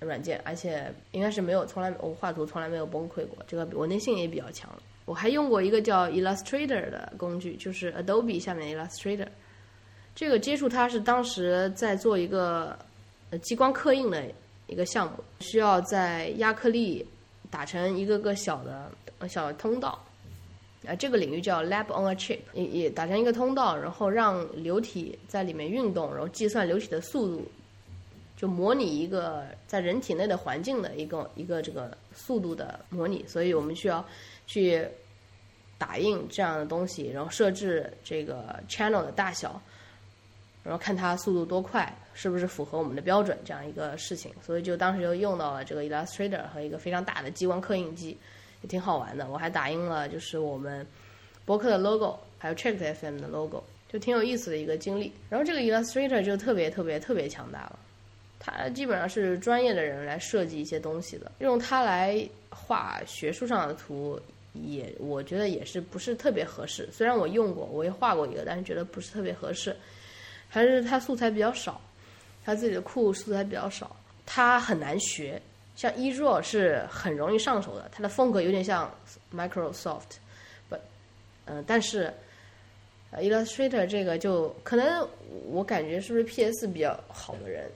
[0.00, 4.70] 软件，而且应该是没有从来我画图从来没有崩溃过，这个稳定性也比较强。
[5.04, 9.26] 我还用过一个叫 Illustrator 的工具，就是 Adobe 下面的 Illustrator。
[10.14, 12.78] 这个接触它是当时在做一个
[13.30, 14.22] 呃激光刻印的
[14.66, 17.06] 一个项目，需要在亚克力
[17.50, 18.90] 打成一个个小的
[19.28, 19.98] 小通道，
[20.86, 27.50] 啊，这个领域叫 lab on a chip，也也打成一个通道，然后让流体在里面运动，然后计算流体的速度，
[28.38, 34.02] 就模拟一个在人体内的环境的一个一个这个速度的模拟，所以我们需要
[34.46, 34.86] 去
[35.76, 39.60] 打印这样的东西，然后设置这个 channel 的大小。
[40.64, 48.14] 然后看它速度多快，是不是符合我们的标准这样一个事情，所以就当时就用到了这个 Illustrator 和一个非常大的激光刻印机，
[48.60, 49.30] 也挺好玩的。
[49.30, 50.86] 我还打印了就是我们
[51.46, 55.10] 博客的 logo，还有 Check FM 的 logo，就挺有意思的一个经历。
[55.30, 57.78] 然后这个 Illustrator 就特别特别特别强大了，
[58.56, 64.20] 它基本上是专业的人来设计一些东西的，用它来画学术上的图，
[64.54, 66.88] 也我觉得也是不是特别合适。
[66.92, 69.74] 虽然我用过，我也画过一个，但是觉得不是特别合适。
[70.48, 71.80] 还是它素材比较少，
[72.44, 75.40] 它自己的库素材比较少，它很难学。
[75.76, 78.92] 像 eDraw 是很容易上手的，它的风格有点像
[79.32, 80.16] Microsoft，
[80.68, 80.76] 不，
[81.44, 82.12] 嗯，但是
[83.12, 85.08] Illustrator 这个就可能
[85.46, 87.70] 我感觉是不是 PS 比较好的人，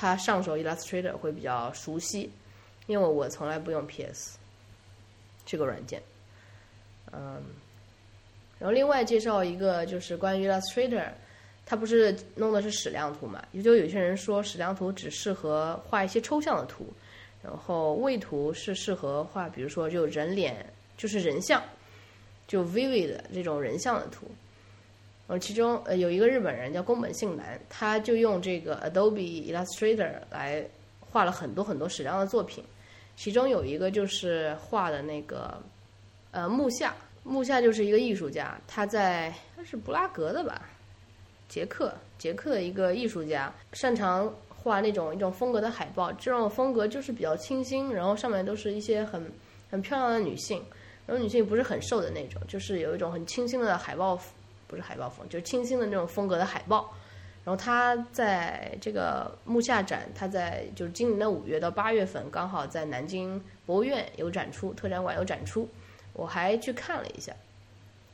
[0.00, 2.30] 他上手 Illustrator 会比较熟悉，
[2.86, 4.38] 因为我从来不用 PS
[5.44, 6.02] 这个软件，
[7.12, 7.42] 嗯，
[8.58, 11.06] 然后另外介绍一个就是关于 Illustrator。
[11.66, 13.44] 它不是弄的是矢量图嘛？
[13.52, 16.84] 也就有些人说矢量图只适合画一些抽象的图，
[17.44, 21.62] 然后位图是适合画，比如说就人脸，就是人像，
[22.48, 24.26] 就 vivid 这种人像的图。
[25.30, 30.66] 呃其中呃有一个日本人叫宫本幸男，他就用这个 Adobe Illustrator 来
[30.98, 32.64] 画了很多很多矢量的作品，
[33.14, 35.56] 其中有一个就是画的那个
[36.32, 40.68] 呃木下，木下就是一个艺术家，他在他是布拉格的吧。
[41.48, 46.12] 捷克，捷克的一个艺术家，擅长画那种一种风格的海报。
[46.14, 49.30] 这种风格就是比较清新，然后上面都是一些很
[49.70, 50.60] 很漂亮的女性，
[51.06, 54.20] 然后女性不是很瘦的那种，就是有一种很清新的海报，
[54.70, 56.94] 不是海报风，就是清新的那种风格的海报。
[57.42, 65.68] 然后他在这个木下展，他在就是今年的五月到八月份，刚好在南京博物院有展出，特展馆有展出，
[66.12, 67.34] 我还去看了一下。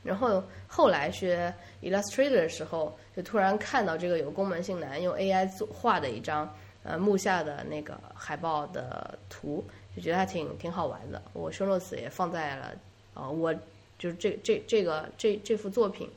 [0.01, 6.51] 然后后来学 Illustrator 的时候，就突然看到这个有宫门信男用 AI 做画的一张
[6.83, 11.21] 呃木下的那个海报的图，就觉得还挺挺好玩的。
[11.33, 12.71] 我 show notes 也放在了
[13.13, 13.53] 啊，我
[13.99, 16.09] 就是这这这个这这幅作品，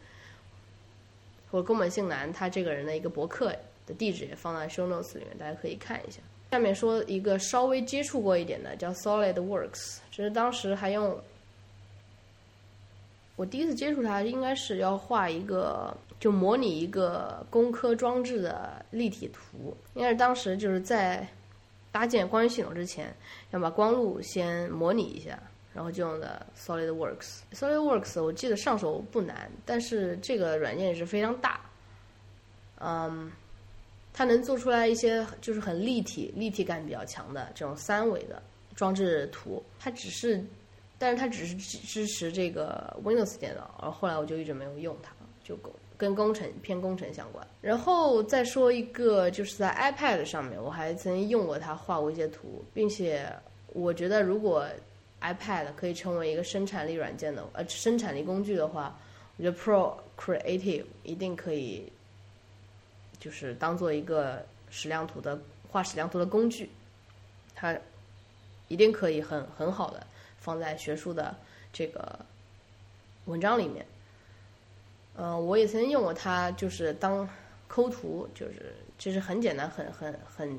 [1.51, 3.55] 或宫本信男他这个人的一个博客
[3.87, 6.21] 的地址也放在 show notes 里面，大家可以看一下。
[6.51, 11.19] 下面说一个稍微接触过一点的，叫 Solid Works，这是当时还用。
[13.37, 19.75] 我第一次接触它，应该是要画一个，就模拟一个工科装置的立体图。
[19.95, 21.27] 应该是当时就是在
[21.91, 23.15] 搭建光学系统之前，
[23.53, 25.39] 要把光路先模拟一下，
[25.75, 27.41] 然后就用的 SolidWorks。
[27.53, 31.61] SolidWorks 我记得上手不难，但是这个软件也是非常大。
[32.79, 33.31] 嗯，
[34.13, 38.43] 它能做出来一些就是很立体、立体感比较强的这种三维的
[38.75, 39.63] 装置图。
[39.79, 40.45] 它只是。
[41.03, 45.59] 但是它只是支支持这个 Windows 电脑，然后后来我就一直没有用它，就
[45.97, 47.43] 跟工程偏工程相关。
[47.63, 53.27] 然后再说一个，就是在 iPad 上面，我还曾经用过它画过一些图，并且
[53.69, 54.69] 我觉得如果
[55.21, 58.99] iPad 可以成为一个生产力软件的呃生产力工具的话，
[59.37, 61.91] 我觉得 Procreative 一定可以，
[63.19, 66.71] 就是当做一个矢量图的画矢量图的工具，
[67.55, 67.77] 它
[68.69, 70.07] 一定可以很很好的。
[70.39, 71.37] 放在学术的
[71.71, 72.19] 这个
[73.27, 73.85] 文章里面，
[75.19, 77.29] 嗯，我也曾经用过它，就是当
[77.69, 80.59] 抠图，就是其实很简单，很很很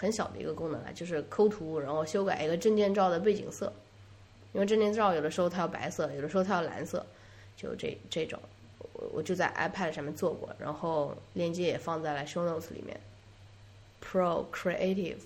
[0.00, 3.70] 很小的一个功能啊，就是抠图，然后修改一个证件照的背景色，
[4.54, 7.04] 因为证件照有的时候它要白色，有的时候它要蓝色，
[7.54, 8.40] 就这这种，
[8.94, 12.98] 我我就在 iPad 上面做过，然后链接也放在了 Show Notes 里面
[14.02, 15.18] ，Procreative。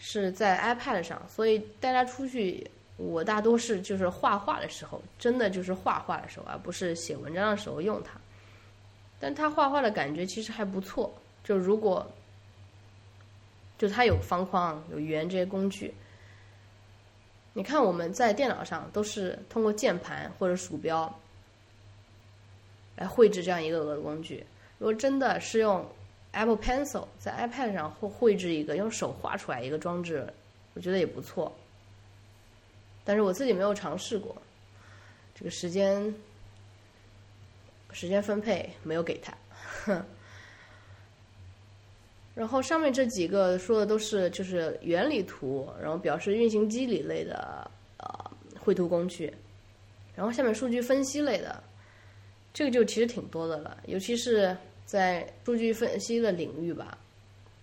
[0.00, 2.64] 是在 iPad 上，所以带它出去，
[2.98, 8.12] 我大多是就是画画的时候，真的就是画画的时候，而不是写文章的时候用它。
[9.18, 11.12] 但它画画的感觉其实还不错，
[11.42, 12.08] 就如果
[13.78, 15.94] 就它有方框、有圆这些工具，
[17.54, 21.18] 你看我们在电脑上都是通过键盘或者鼠标
[22.96, 24.44] 来绘制这样一个个工具，
[24.78, 25.88] 如果真的是用。
[26.30, 30.30] Apple Pencil 在 iPad 上绘绘制一个用手画出来一个装置，
[30.74, 31.50] 我觉得也不错。
[33.02, 34.36] 但是我自己没有尝试过，
[35.34, 36.14] 这个时间
[37.92, 39.32] 时间分配没有给他。
[39.86, 40.04] 哼
[42.38, 48.08] 然后上面这几个说的都是就是原理图，然后表示运行机理类的呃
[48.60, 49.34] 绘图工具，
[50.14, 51.60] 然后下面数据分析类的，
[52.54, 56.96] 这个就其实挺多的了，尤其是在数据分析的领域吧，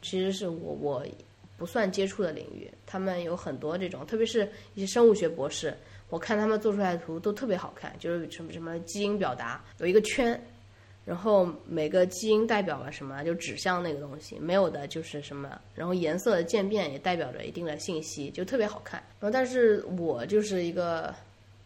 [0.02, 1.06] 其实是我我
[1.56, 5.74] 不算接触的领域，他们有很多这种，特别是一些生物学博士，
[6.10, 10.38] 我看他们做出来的图都特别好看，就是什么什么基因表达有一个圈。
[11.06, 15.62] 然后每个基因代表了什么，就指向那个东西；没有的就是什么。
[15.76, 19.00] 然后颜色的渐变也代表着一定的信息，就特别好看。
[19.20, 21.14] 然后，但是我就是一个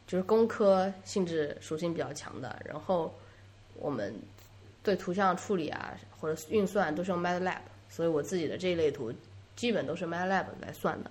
[0.05, 2.61] 就是工科性质属性比较强的。
[2.65, 3.13] 然后
[3.75, 4.13] 我们
[4.83, 9.09] 对图像处理啊或者运算都是用 MATLAB，所以我自己的这一类图
[9.55, 11.09] 基本都是 MATLAB 来算的。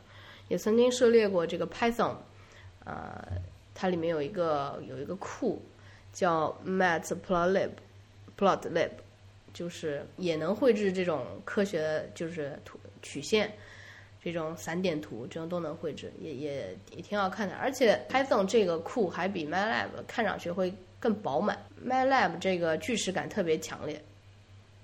[0.49, 2.15] 也曾经涉猎过这个 Python，
[2.85, 3.27] 呃，
[3.75, 5.63] 它里面有一个有一个库
[6.13, 7.71] 叫 Matplotlib。
[8.39, 8.91] PlotLab
[9.53, 13.53] 就是也能绘制这种科学，就是图曲线，
[14.23, 17.57] 这种散点图，这种都能绘制，也也也挺好看的。
[17.57, 24.01] 而且 Python 这个库还比 MATLAB 看上去会更饱满，MATLAB 这个锯齿感特别强烈。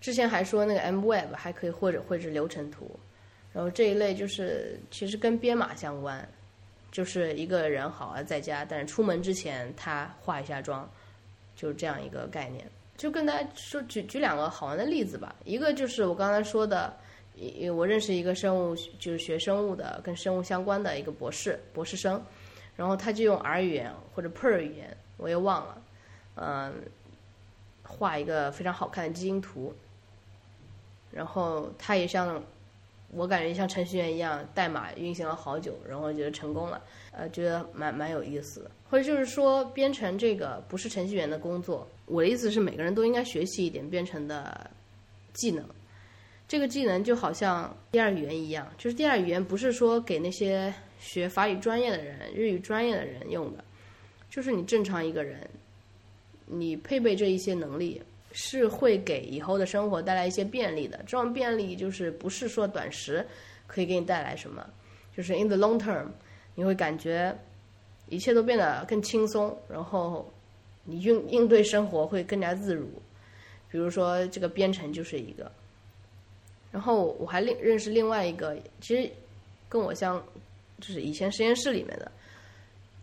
[0.01, 2.91] 之前还说那个 MWeb 还可以或者绘制流程图，
[3.53, 6.27] 然后这一类就是其实跟编码相关，
[6.91, 10.89] 就是一个人好好在家，但是出门之前他化一下妆，
[11.57, 12.65] 就是这样一个概念。
[12.97, 16.95] 就跟大家说举举两个好玩的例子吧，一个就是我刚才说的，
[17.75, 22.23] 我认识一个生物就是学生物的，跟生物相关的一个博士博士生，
[22.77, 25.83] 然后他就用 R 语言或者 Per 语言，我也忘了，
[26.37, 26.73] 嗯，
[27.83, 29.75] 画一个非常好看的基因图，
[31.11, 32.41] 然后他也像
[33.11, 36.81] 我感觉像程序员一样，代码运行了好久，然后觉得成功了，
[37.11, 41.87] 呃，觉得蛮蛮有意思的，或者就是说编程这个不是程序员的工作。
[42.07, 44.71] 我的意思是，每个人都应该学习一点编程的
[45.33, 45.65] 技能。
[46.47, 53.65] 这个技能就好像第二语言一样，就是第二语言不是说给那些学法语专业的人、日语专业的人用的，
[54.29, 55.49] 就是你正常一个人，
[56.45, 58.03] 你配备这一些能力，
[58.33, 60.99] 是会给以后的生活带来一些便利的。
[61.07, 63.27] 这种便利就是不是说短时
[63.67, 64.65] 可以给你带来什么，
[65.17, 66.09] 就是 in the long term，
[66.55, 67.35] 你会感觉
[68.11, 70.31] 一切都变得更轻松，然后。
[70.85, 72.87] 你应应对生活会更加自如，
[73.70, 75.51] 比如说这个编程就是一个。
[76.70, 79.11] 然后我还另认识另外一个，其实
[79.68, 80.22] 跟我像，
[80.80, 82.12] 就是以前实验室里面的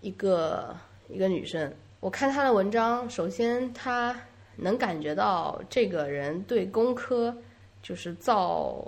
[0.02, 0.76] 一个
[1.10, 1.74] 一个女生。
[2.00, 4.16] 我看她的文章，首先她
[4.58, 7.36] 能感觉到这个人对工科
[7.82, 8.86] 就是造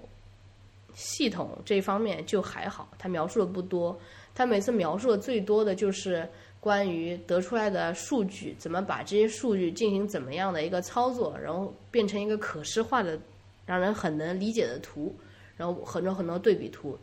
[0.94, 4.00] 系统这方面就还好，她描述的不多。
[4.36, 6.30] 她每次描述的最多的就是。
[6.64, 13.20] 关于得出来的数据，怎么把这些数据进行怎么样的一个操作，然后变成一个可视化的、
[13.66, 15.14] 让人很能理解的图，
[15.58, 16.98] 然后很多很多对比图，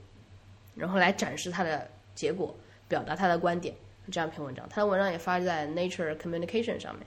[0.75, 2.57] 然后来展示它的结果，
[2.89, 3.75] 表达他的观点。
[4.11, 7.07] 这样一篇文章，他的文章也发在 Nature Communication 上面。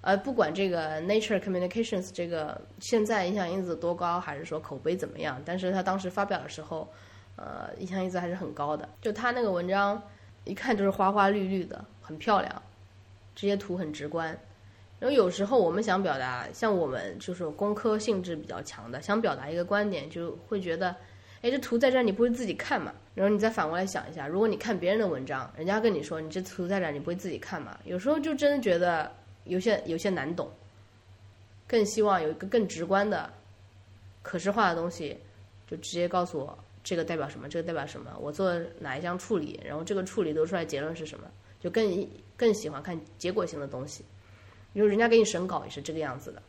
[0.00, 6.88] 呃，不管这个 Nature Communications 这个现在影响因子多高，还是说口碑怎么样，但是他当时发表的时候，
[7.36, 8.88] 呃，影响因子还是很高的。
[9.00, 10.02] 就他那个文章。
[10.44, 12.62] 一看就是花花绿绿的，很漂亮，
[13.34, 14.36] 这些图很直观。
[14.98, 20.94] 然后有时候我们想表达，像我们就是工科性质比较强的，想表达一个观点，就会觉得，
[21.40, 22.92] 哎，这图在这儿，你不会自己看嘛？
[23.14, 27.78] 然后你再反过来想一下，如果你看别人的文章，人家跟你说你这图在这儿，你不会自己看嘛？
[27.84, 29.10] 有时候就真的觉得
[29.44, 30.50] 有些有些难懂，
[31.66, 33.32] 更希望有一个更直观的、
[34.22, 35.16] 可视化的东西，
[35.66, 36.58] 就直接告诉我。
[36.82, 37.48] 这个代表什么？
[37.48, 38.16] 这个代表什么？
[38.20, 39.60] 我做哪一项处理？
[39.64, 41.30] 然后这个处理得出来结论是什么？
[41.60, 44.04] 就更更喜欢看结果性的东西。
[44.72, 46.42] 因为人家给你审稿也是这个样子的。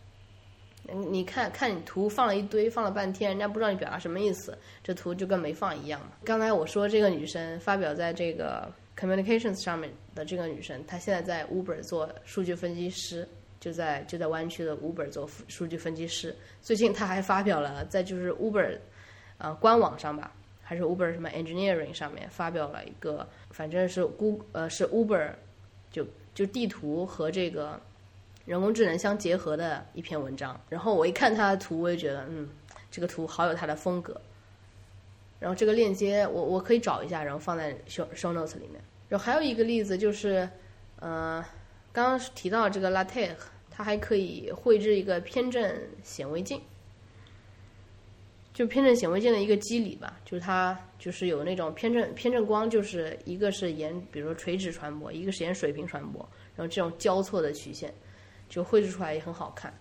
[0.93, 6.13] 你看看你图放了一堆，放了半天，人家不知道你表达什么意思，这图就跟没放一样嘛。
[6.23, 13.27] 刚才我说这个女生发表在这个 communications 上面的这个女生，她现在在 Uber 做数据分析师，
[13.59, 16.35] 就在就在湾区的 Uber 做数据分析师。
[16.61, 18.77] 最近她还发表了在就是 Uber。
[19.43, 20.31] 呃，官网上吧，
[20.61, 25.31] 还是 Uber 什么 Engineering 上面发表了一个，反正是 Gu 呃是 Uber，
[25.91, 27.81] 就就地图和这个
[28.45, 30.61] 人工智能相结合的一篇文章。
[30.69, 32.47] 然后我一看它的图，我也觉得，嗯，
[32.91, 34.21] 这个图好有它的风格。
[35.39, 38.79] 然后这个链接我我可以找一下，然后放在 show show notes 里面。
[39.09, 40.47] 然后还有一个例子就是，
[40.99, 41.43] 呃，
[41.91, 43.35] 刚刚提到这个 LaTeX，
[43.71, 46.61] 它还可以绘制一个偏振显微镜。
[48.61, 56.21] 就偏振显微镜的一个机理吧，就是它就是有那种偏振偏振光，就是一个是沿比如说垂直传播，一个是沿水平传播，
[56.55, 57.91] 然后这种交错的曲线
[58.47, 59.73] 就绘制出来也很好看。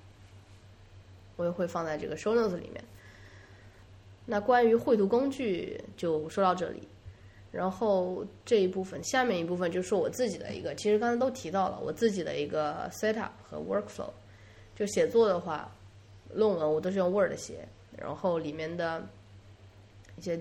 [1.37, 2.83] 我也会放在这个 show notes 里面。
[4.25, 6.89] 那关于绘图工具就说到这里，
[7.53, 14.09] 然后这一部分下面一部分就说我自己的一个，其实刚才都提到了我自己的一个 setup 和 workflow。
[14.75, 15.71] 就写作的话，
[16.33, 17.69] 论文我都是用 Word 写，
[18.01, 19.07] 然后里面的
[20.17, 20.41] 一些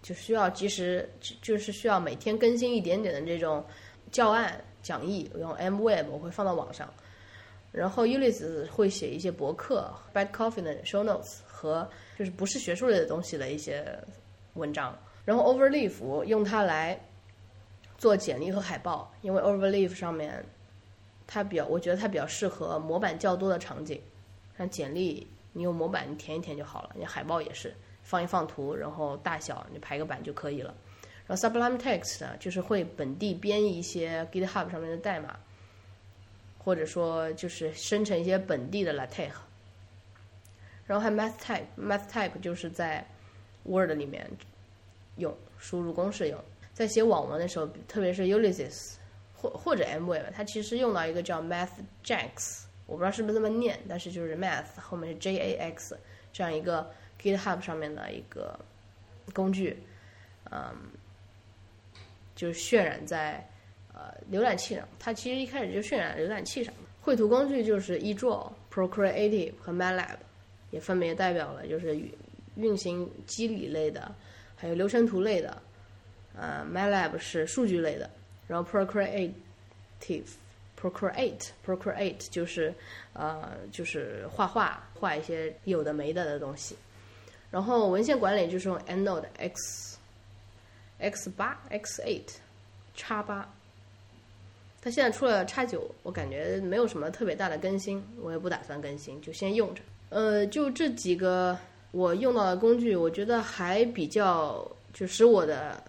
[0.00, 1.08] 就需要及时，
[1.42, 3.64] 就是需要每天更新一点点的这种
[4.10, 6.92] 教案讲义，我用 M Web 我会放到网上。
[7.70, 11.86] 然后 Ulysses 会写一些博客，Bad Coffee 的 Show Notes 和
[12.18, 13.86] 就是不是学术类的东西的一些
[14.54, 14.98] 文章。
[15.26, 16.98] 然后 Overleaf 用它来
[17.98, 20.42] 做简历和海报，因为 Overleaf 上面
[21.26, 24.00] 它比较，我觉得它比较适合模板较多的场景。
[24.56, 30.74] 像简历，你用模板你填一填就好了，你海报也是放一放图，然后大小你排个版就可以了。
[31.26, 35.38] 然后 Sublime Text 呢，就是会本地编译一些 GitHub 上面的代码。
[36.60, 39.30] 或者说就是生成一些本地的 LaTeX，
[40.84, 43.06] 然后还 MathType，MathType 就是在
[43.62, 44.28] Word 里面
[45.16, 46.38] 用输入公式用，
[46.74, 48.96] 在写网文的时候，特别是 Ulysses
[49.34, 55.92] 或或者 MWeb，它其实用到一个叫 MathJax，我不知道是不是这么念，但是就是 Math 后面是 JAX
[56.32, 56.90] 这样一个
[57.22, 58.58] GitHub 上面的一个
[59.32, 59.76] 工具，
[60.50, 60.74] 嗯，
[62.34, 63.48] 就是渲染在。
[64.00, 70.18] 呃，浏览器上，它其实一开始就渲染浏览器上绘图工具就是 eDraw、Procreative 和 MATLAB，
[70.70, 72.00] 也分别代表了就是
[72.54, 74.14] 运行机理类的，
[74.54, 75.60] 还有流程图类的。
[76.36, 78.08] 呃，MATLAB 是数据类的，
[78.46, 79.32] 然后 Procreative、
[80.80, 82.72] Procreate、Procreate 就是
[83.12, 86.76] 呃就是画画画一些有的没的的东西。
[87.50, 89.98] 然后文献管理就是用 EndNote X、
[90.98, 92.28] X 八、X eight、
[92.94, 93.52] 叉八。
[94.80, 99.82] 它现在出了叉九，我感觉没有什么特别大的更新，我也不打算更新，就先用着。
[100.10, 101.58] 呃，就这几个
[101.90, 105.82] 我用到的工具，我觉得还比较就使我的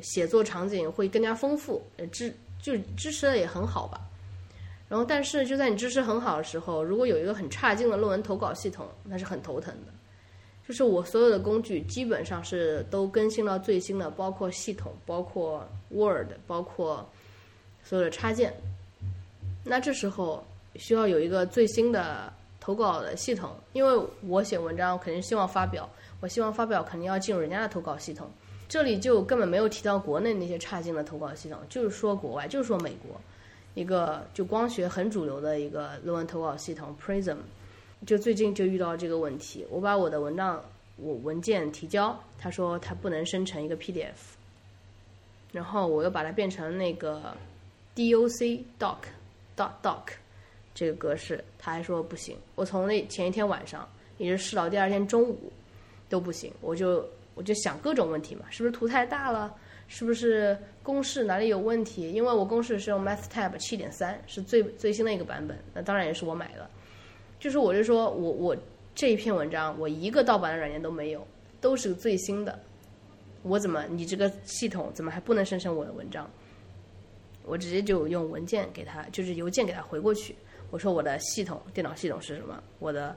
[0.00, 4.07] 写作场景会更加丰富，支就支持的也很好吧。
[4.88, 9.92] 然后，但是就在你支持很好的时候，如果有一个很差劲的论文投稿系统，那是很头疼的。
[10.66, 17.08] 就是我所有的工具基本上是都更新到最新的，包括系统，包括 Word，包括。
[17.84, 18.52] 所有的插件，
[19.64, 22.30] 那这时候需要有一个最新的
[22.60, 25.88] 投稿的系统，因为我写文章肯定希望发表，
[26.20, 28.30] 我希望发表肯定要进入人家的投稿系统。
[28.68, 33.18] 这里就根本没有提到国内那些差劲的投稿系统，就是说国外，就是说美国
[33.78, 37.36] 一个就光学很主流的一个论文投稿系统 Prism，
[38.04, 40.60] 就最近就遇到这个问题，我把我的文章
[40.96, 44.14] 我文件提交，他说他不能生成一个 PDF，
[45.52, 47.22] 然后我又把它变成那个。
[47.98, 48.96] doc doc
[49.56, 50.02] DOC doc
[50.72, 52.36] 这个格式，他还说不行。
[52.54, 55.52] 我从那前一天晚上一直试到第二天中午
[56.08, 57.04] 都不行，我就
[57.34, 59.52] 我就想各种问题嘛，是不是图太大了？
[59.88, 62.12] 是不是公式哪里有问题？
[62.12, 66.68] 因为我公式是用 MathTab 七点三，是最最新的一个版本，那当然也是我买的。
[67.40, 68.56] 就是我就说我我
[68.94, 71.26] 这一篇文章我一个盗版的软件都没有，
[71.60, 72.58] 都是最新的，
[73.42, 76.30] 我怎么你这个系统怎么还不能生成我的文章？
[77.44, 80.36] 我直接就用文件给他，就是邮件给他回过去。
[80.70, 82.62] 我说我的系统，电脑系统是什么？
[82.78, 83.16] 我的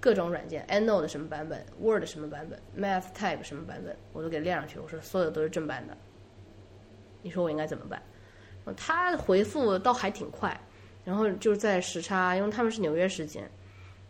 [0.00, 4.78] 各种软件，EndNote 什么版本，Word 什么版本，MathType 什么版本，我都给列上去。
[4.78, 5.96] 我说所有都是正版的。
[7.22, 8.02] 你说我应该怎么办？
[8.76, 10.60] 他回复倒还挺快，
[11.04, 13.50] 然后就在时差，因为他们是纽约时间，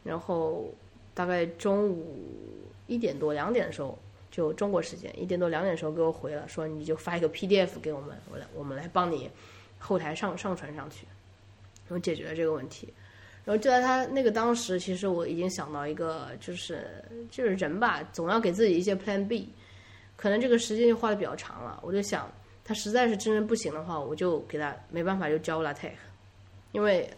[0.03, 0.73] 然后
[1.15, 3.99] 大概中午一点多、两点的时候。
[4.29, 9.31] 就中国时间一点多两点的时候给我回了，说你就发一个 PDF 给我们，我来我们来帮你
[9.79, 11.07] 后台上上传上去，
[11.89, 12.93] 然后解决了这个问题。
[13.47, 19.49] 然后就在他那个当时，其实我已经想到一个，就是就是人吧，总要给自己一些 Plan B，
[20.17, 21.81] 可能这个时间就花的比较长了。
[21.83, 22.31] 我就想，
[22.65, 25.93] 他实在是真的不行的话，我就给他没办法就教 LaTeX，
[26.73, 27.09] 因为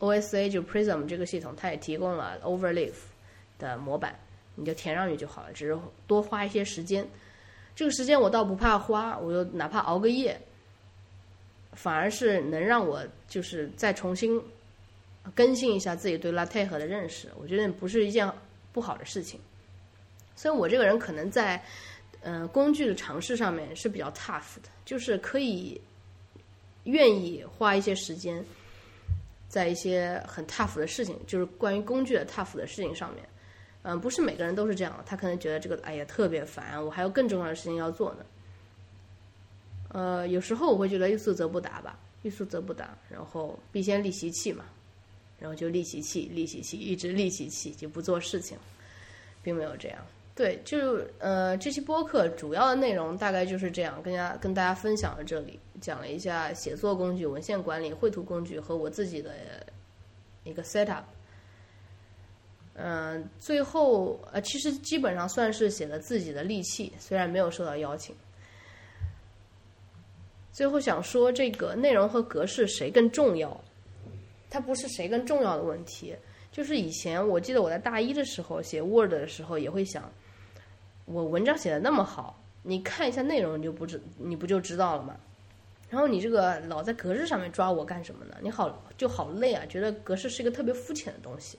[0.00, 2.94] OSA 就 Prism 这个系统，它也提供了 Overleaf
[3.58, 4.18] 的模板。
[4.56, 5.76] 你就填上去就好了，只是
[6.06, 7.04] 多花一些时间。
[7.74, 10.40] 这个时间我倒不怕花，我就哪怕熬个夜，
[11.72, 14.40] 反而是能让我就是再重新
[15.34, 17.28] 更新一下自己对 LaTeX 的认识。
[17.36, 18.30] 我觉得不是一件
[18.72, 19.40] 不好的事情。
[20.36, 21.62] 所以我这个人可能在
[22.22, 25.80] 嗯工具的尝试上面是比较 tough 的，就是可以
[26.84, 28.44] 愿意花一些时间
[29.48, 33.24] 在一些很 tough 的事情，就是关于工具的 tough 的事情上面。
[33.82, 38.24] 嗯，不是每个人都是这样，他可能觉得这个哎呀特别烦，我还有更重要的事情要做呢。
[39.90, 44.64] 呃，有时候我会觉得欲速则不达吧，欲速则不达，然后必先利其器嘛，
[45.44, 48.56] 然后就利其器，利其器，一直利其器就不做事情，
[49.42, 49.98] 并没有这样。
[50.34, 59.34] 对，就呃，这期播客主要的内容大概就是这样，跟大家跟大家分享了这里，讲了一下写作工具、文献管理、绘图工具和我自己的
[60.44, 61.02] 一个 setup。
[62.72, 68.16] 嗯，最后呃，其实基本上算是写了自己的利器，虽然没有受到邀请。
[70.52, 73.62] 最后想说，这个内容和格式谁更重要？
[74.54, 76.14] 它不是谁更重要的问题，
[76.52, 80.08] 就是以前我记得我在大一的时候写 Word 的时候也会想，
[81.06, 85.16] 我文章写的那么好，你看一下内容你就不知你不就知道了吗？
[85.90, 88.36] 然后你这个老在格式上面抓我干什么呢？
[88.40, 91.58] 你好就好累啊，觉得格式是一个特别肤浅的东西。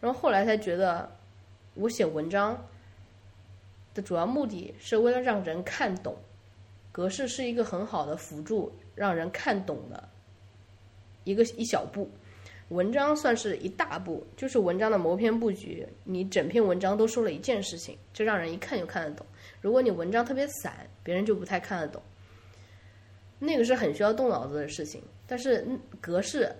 [0.00, 1.08] 然后后来才觉得，
[1.74, 2.60] 我写文章
[3.94, 6.16] 的主要目的是为了让人看懂，
[6.90, 10.08] 格式是一个很好的辅助，让人看懂的
[11.24, 12.10] 一个一小步，
[12.68, 19.26] 文章算是一大步，就是文章的谋篇布局，你整篇文章都说了一件事情，就让人一看就看得懂。
[19.60, 22.02] 如果你文章特别散，别人就不太看得懂。
[23.38, 25.66] 那个是很需要动脑子的事情，但是
[26.00, 26.54] 格式。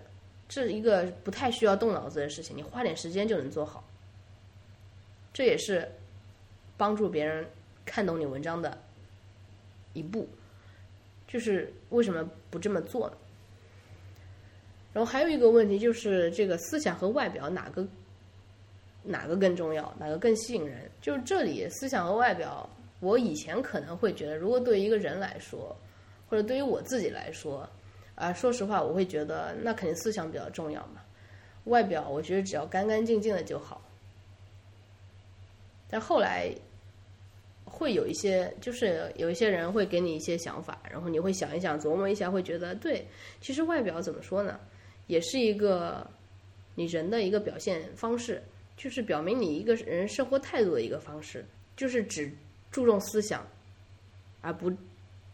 [0.49, 3.83] 是一个不太需要动脑子的事情，你花点时间就能做好。
[5.33, 5.91] 这也是
[6.77, 7.47] 帮助别人
[7.87, 8.77] 看懂你文章的
[9.95, 10.29] 一步。
[11.27, 13.17] 就是为什么不这么做呢？
[14.93, 17.87] 然后还有一个问题就是，这个思想和外表哪个
[19.03, 20.91] 哪个更重要，哪个更吸引人？
[21.01, 22.69] 就是这里思想和外表，
[23.01, 25.77] 我以前可能会觉得，如果对于一个人来说，
[26.29, 27.69] 或者对于我自己来说。
[28.15, 31.01] 啊，说实话，我会觉得那肯定思想比较重要嘛。
[31.65, 33.81] 外表我觉得只要干干净净的就好。
[35.89, 36.55] 但后来
[37.65, 43.05] 会有一些，就是有一些人会给你一些想法，然后你会想一想、琢磨一下，会觉得对。
[43.41, 44.61] 其实外表怎么说呢，
[45.07, 46.09] 也是一个
[46.75, 48.43] 你人的一个表现方式，
[48.77, 51.45] 就是表明你一个人生活态度的一个方式，
[51.77, 52.31] 就是只
[52.71, 53.47] 注重思想，
[54.41, 54.73] 而不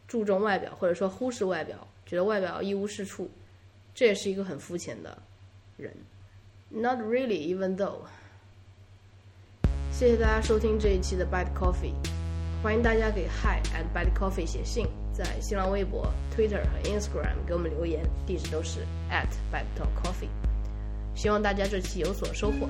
[0.06, 1.86] 注重外表，或者说忽视外表。
[2.06, 3.30] 觉得外表一无是处，
[3.94, 5.20] 这也是一个很肤浅的
[5.76, 5.94] 人。
[6.70, 8.00] Not really, even though。
[9.92, 11.92] 谢谢大家收听这一期的 Bad Coffee，
[12.62, 14.86] 欢迎大家给 Hi at Bad Coffee 写信，
[15.18, 20.28] 在新浪微博、Twitter 和 Instagram 给我们留言，地址都是 at Bad Talk Coffee。
[21.16, 22.68] 希望大家这期有所收获。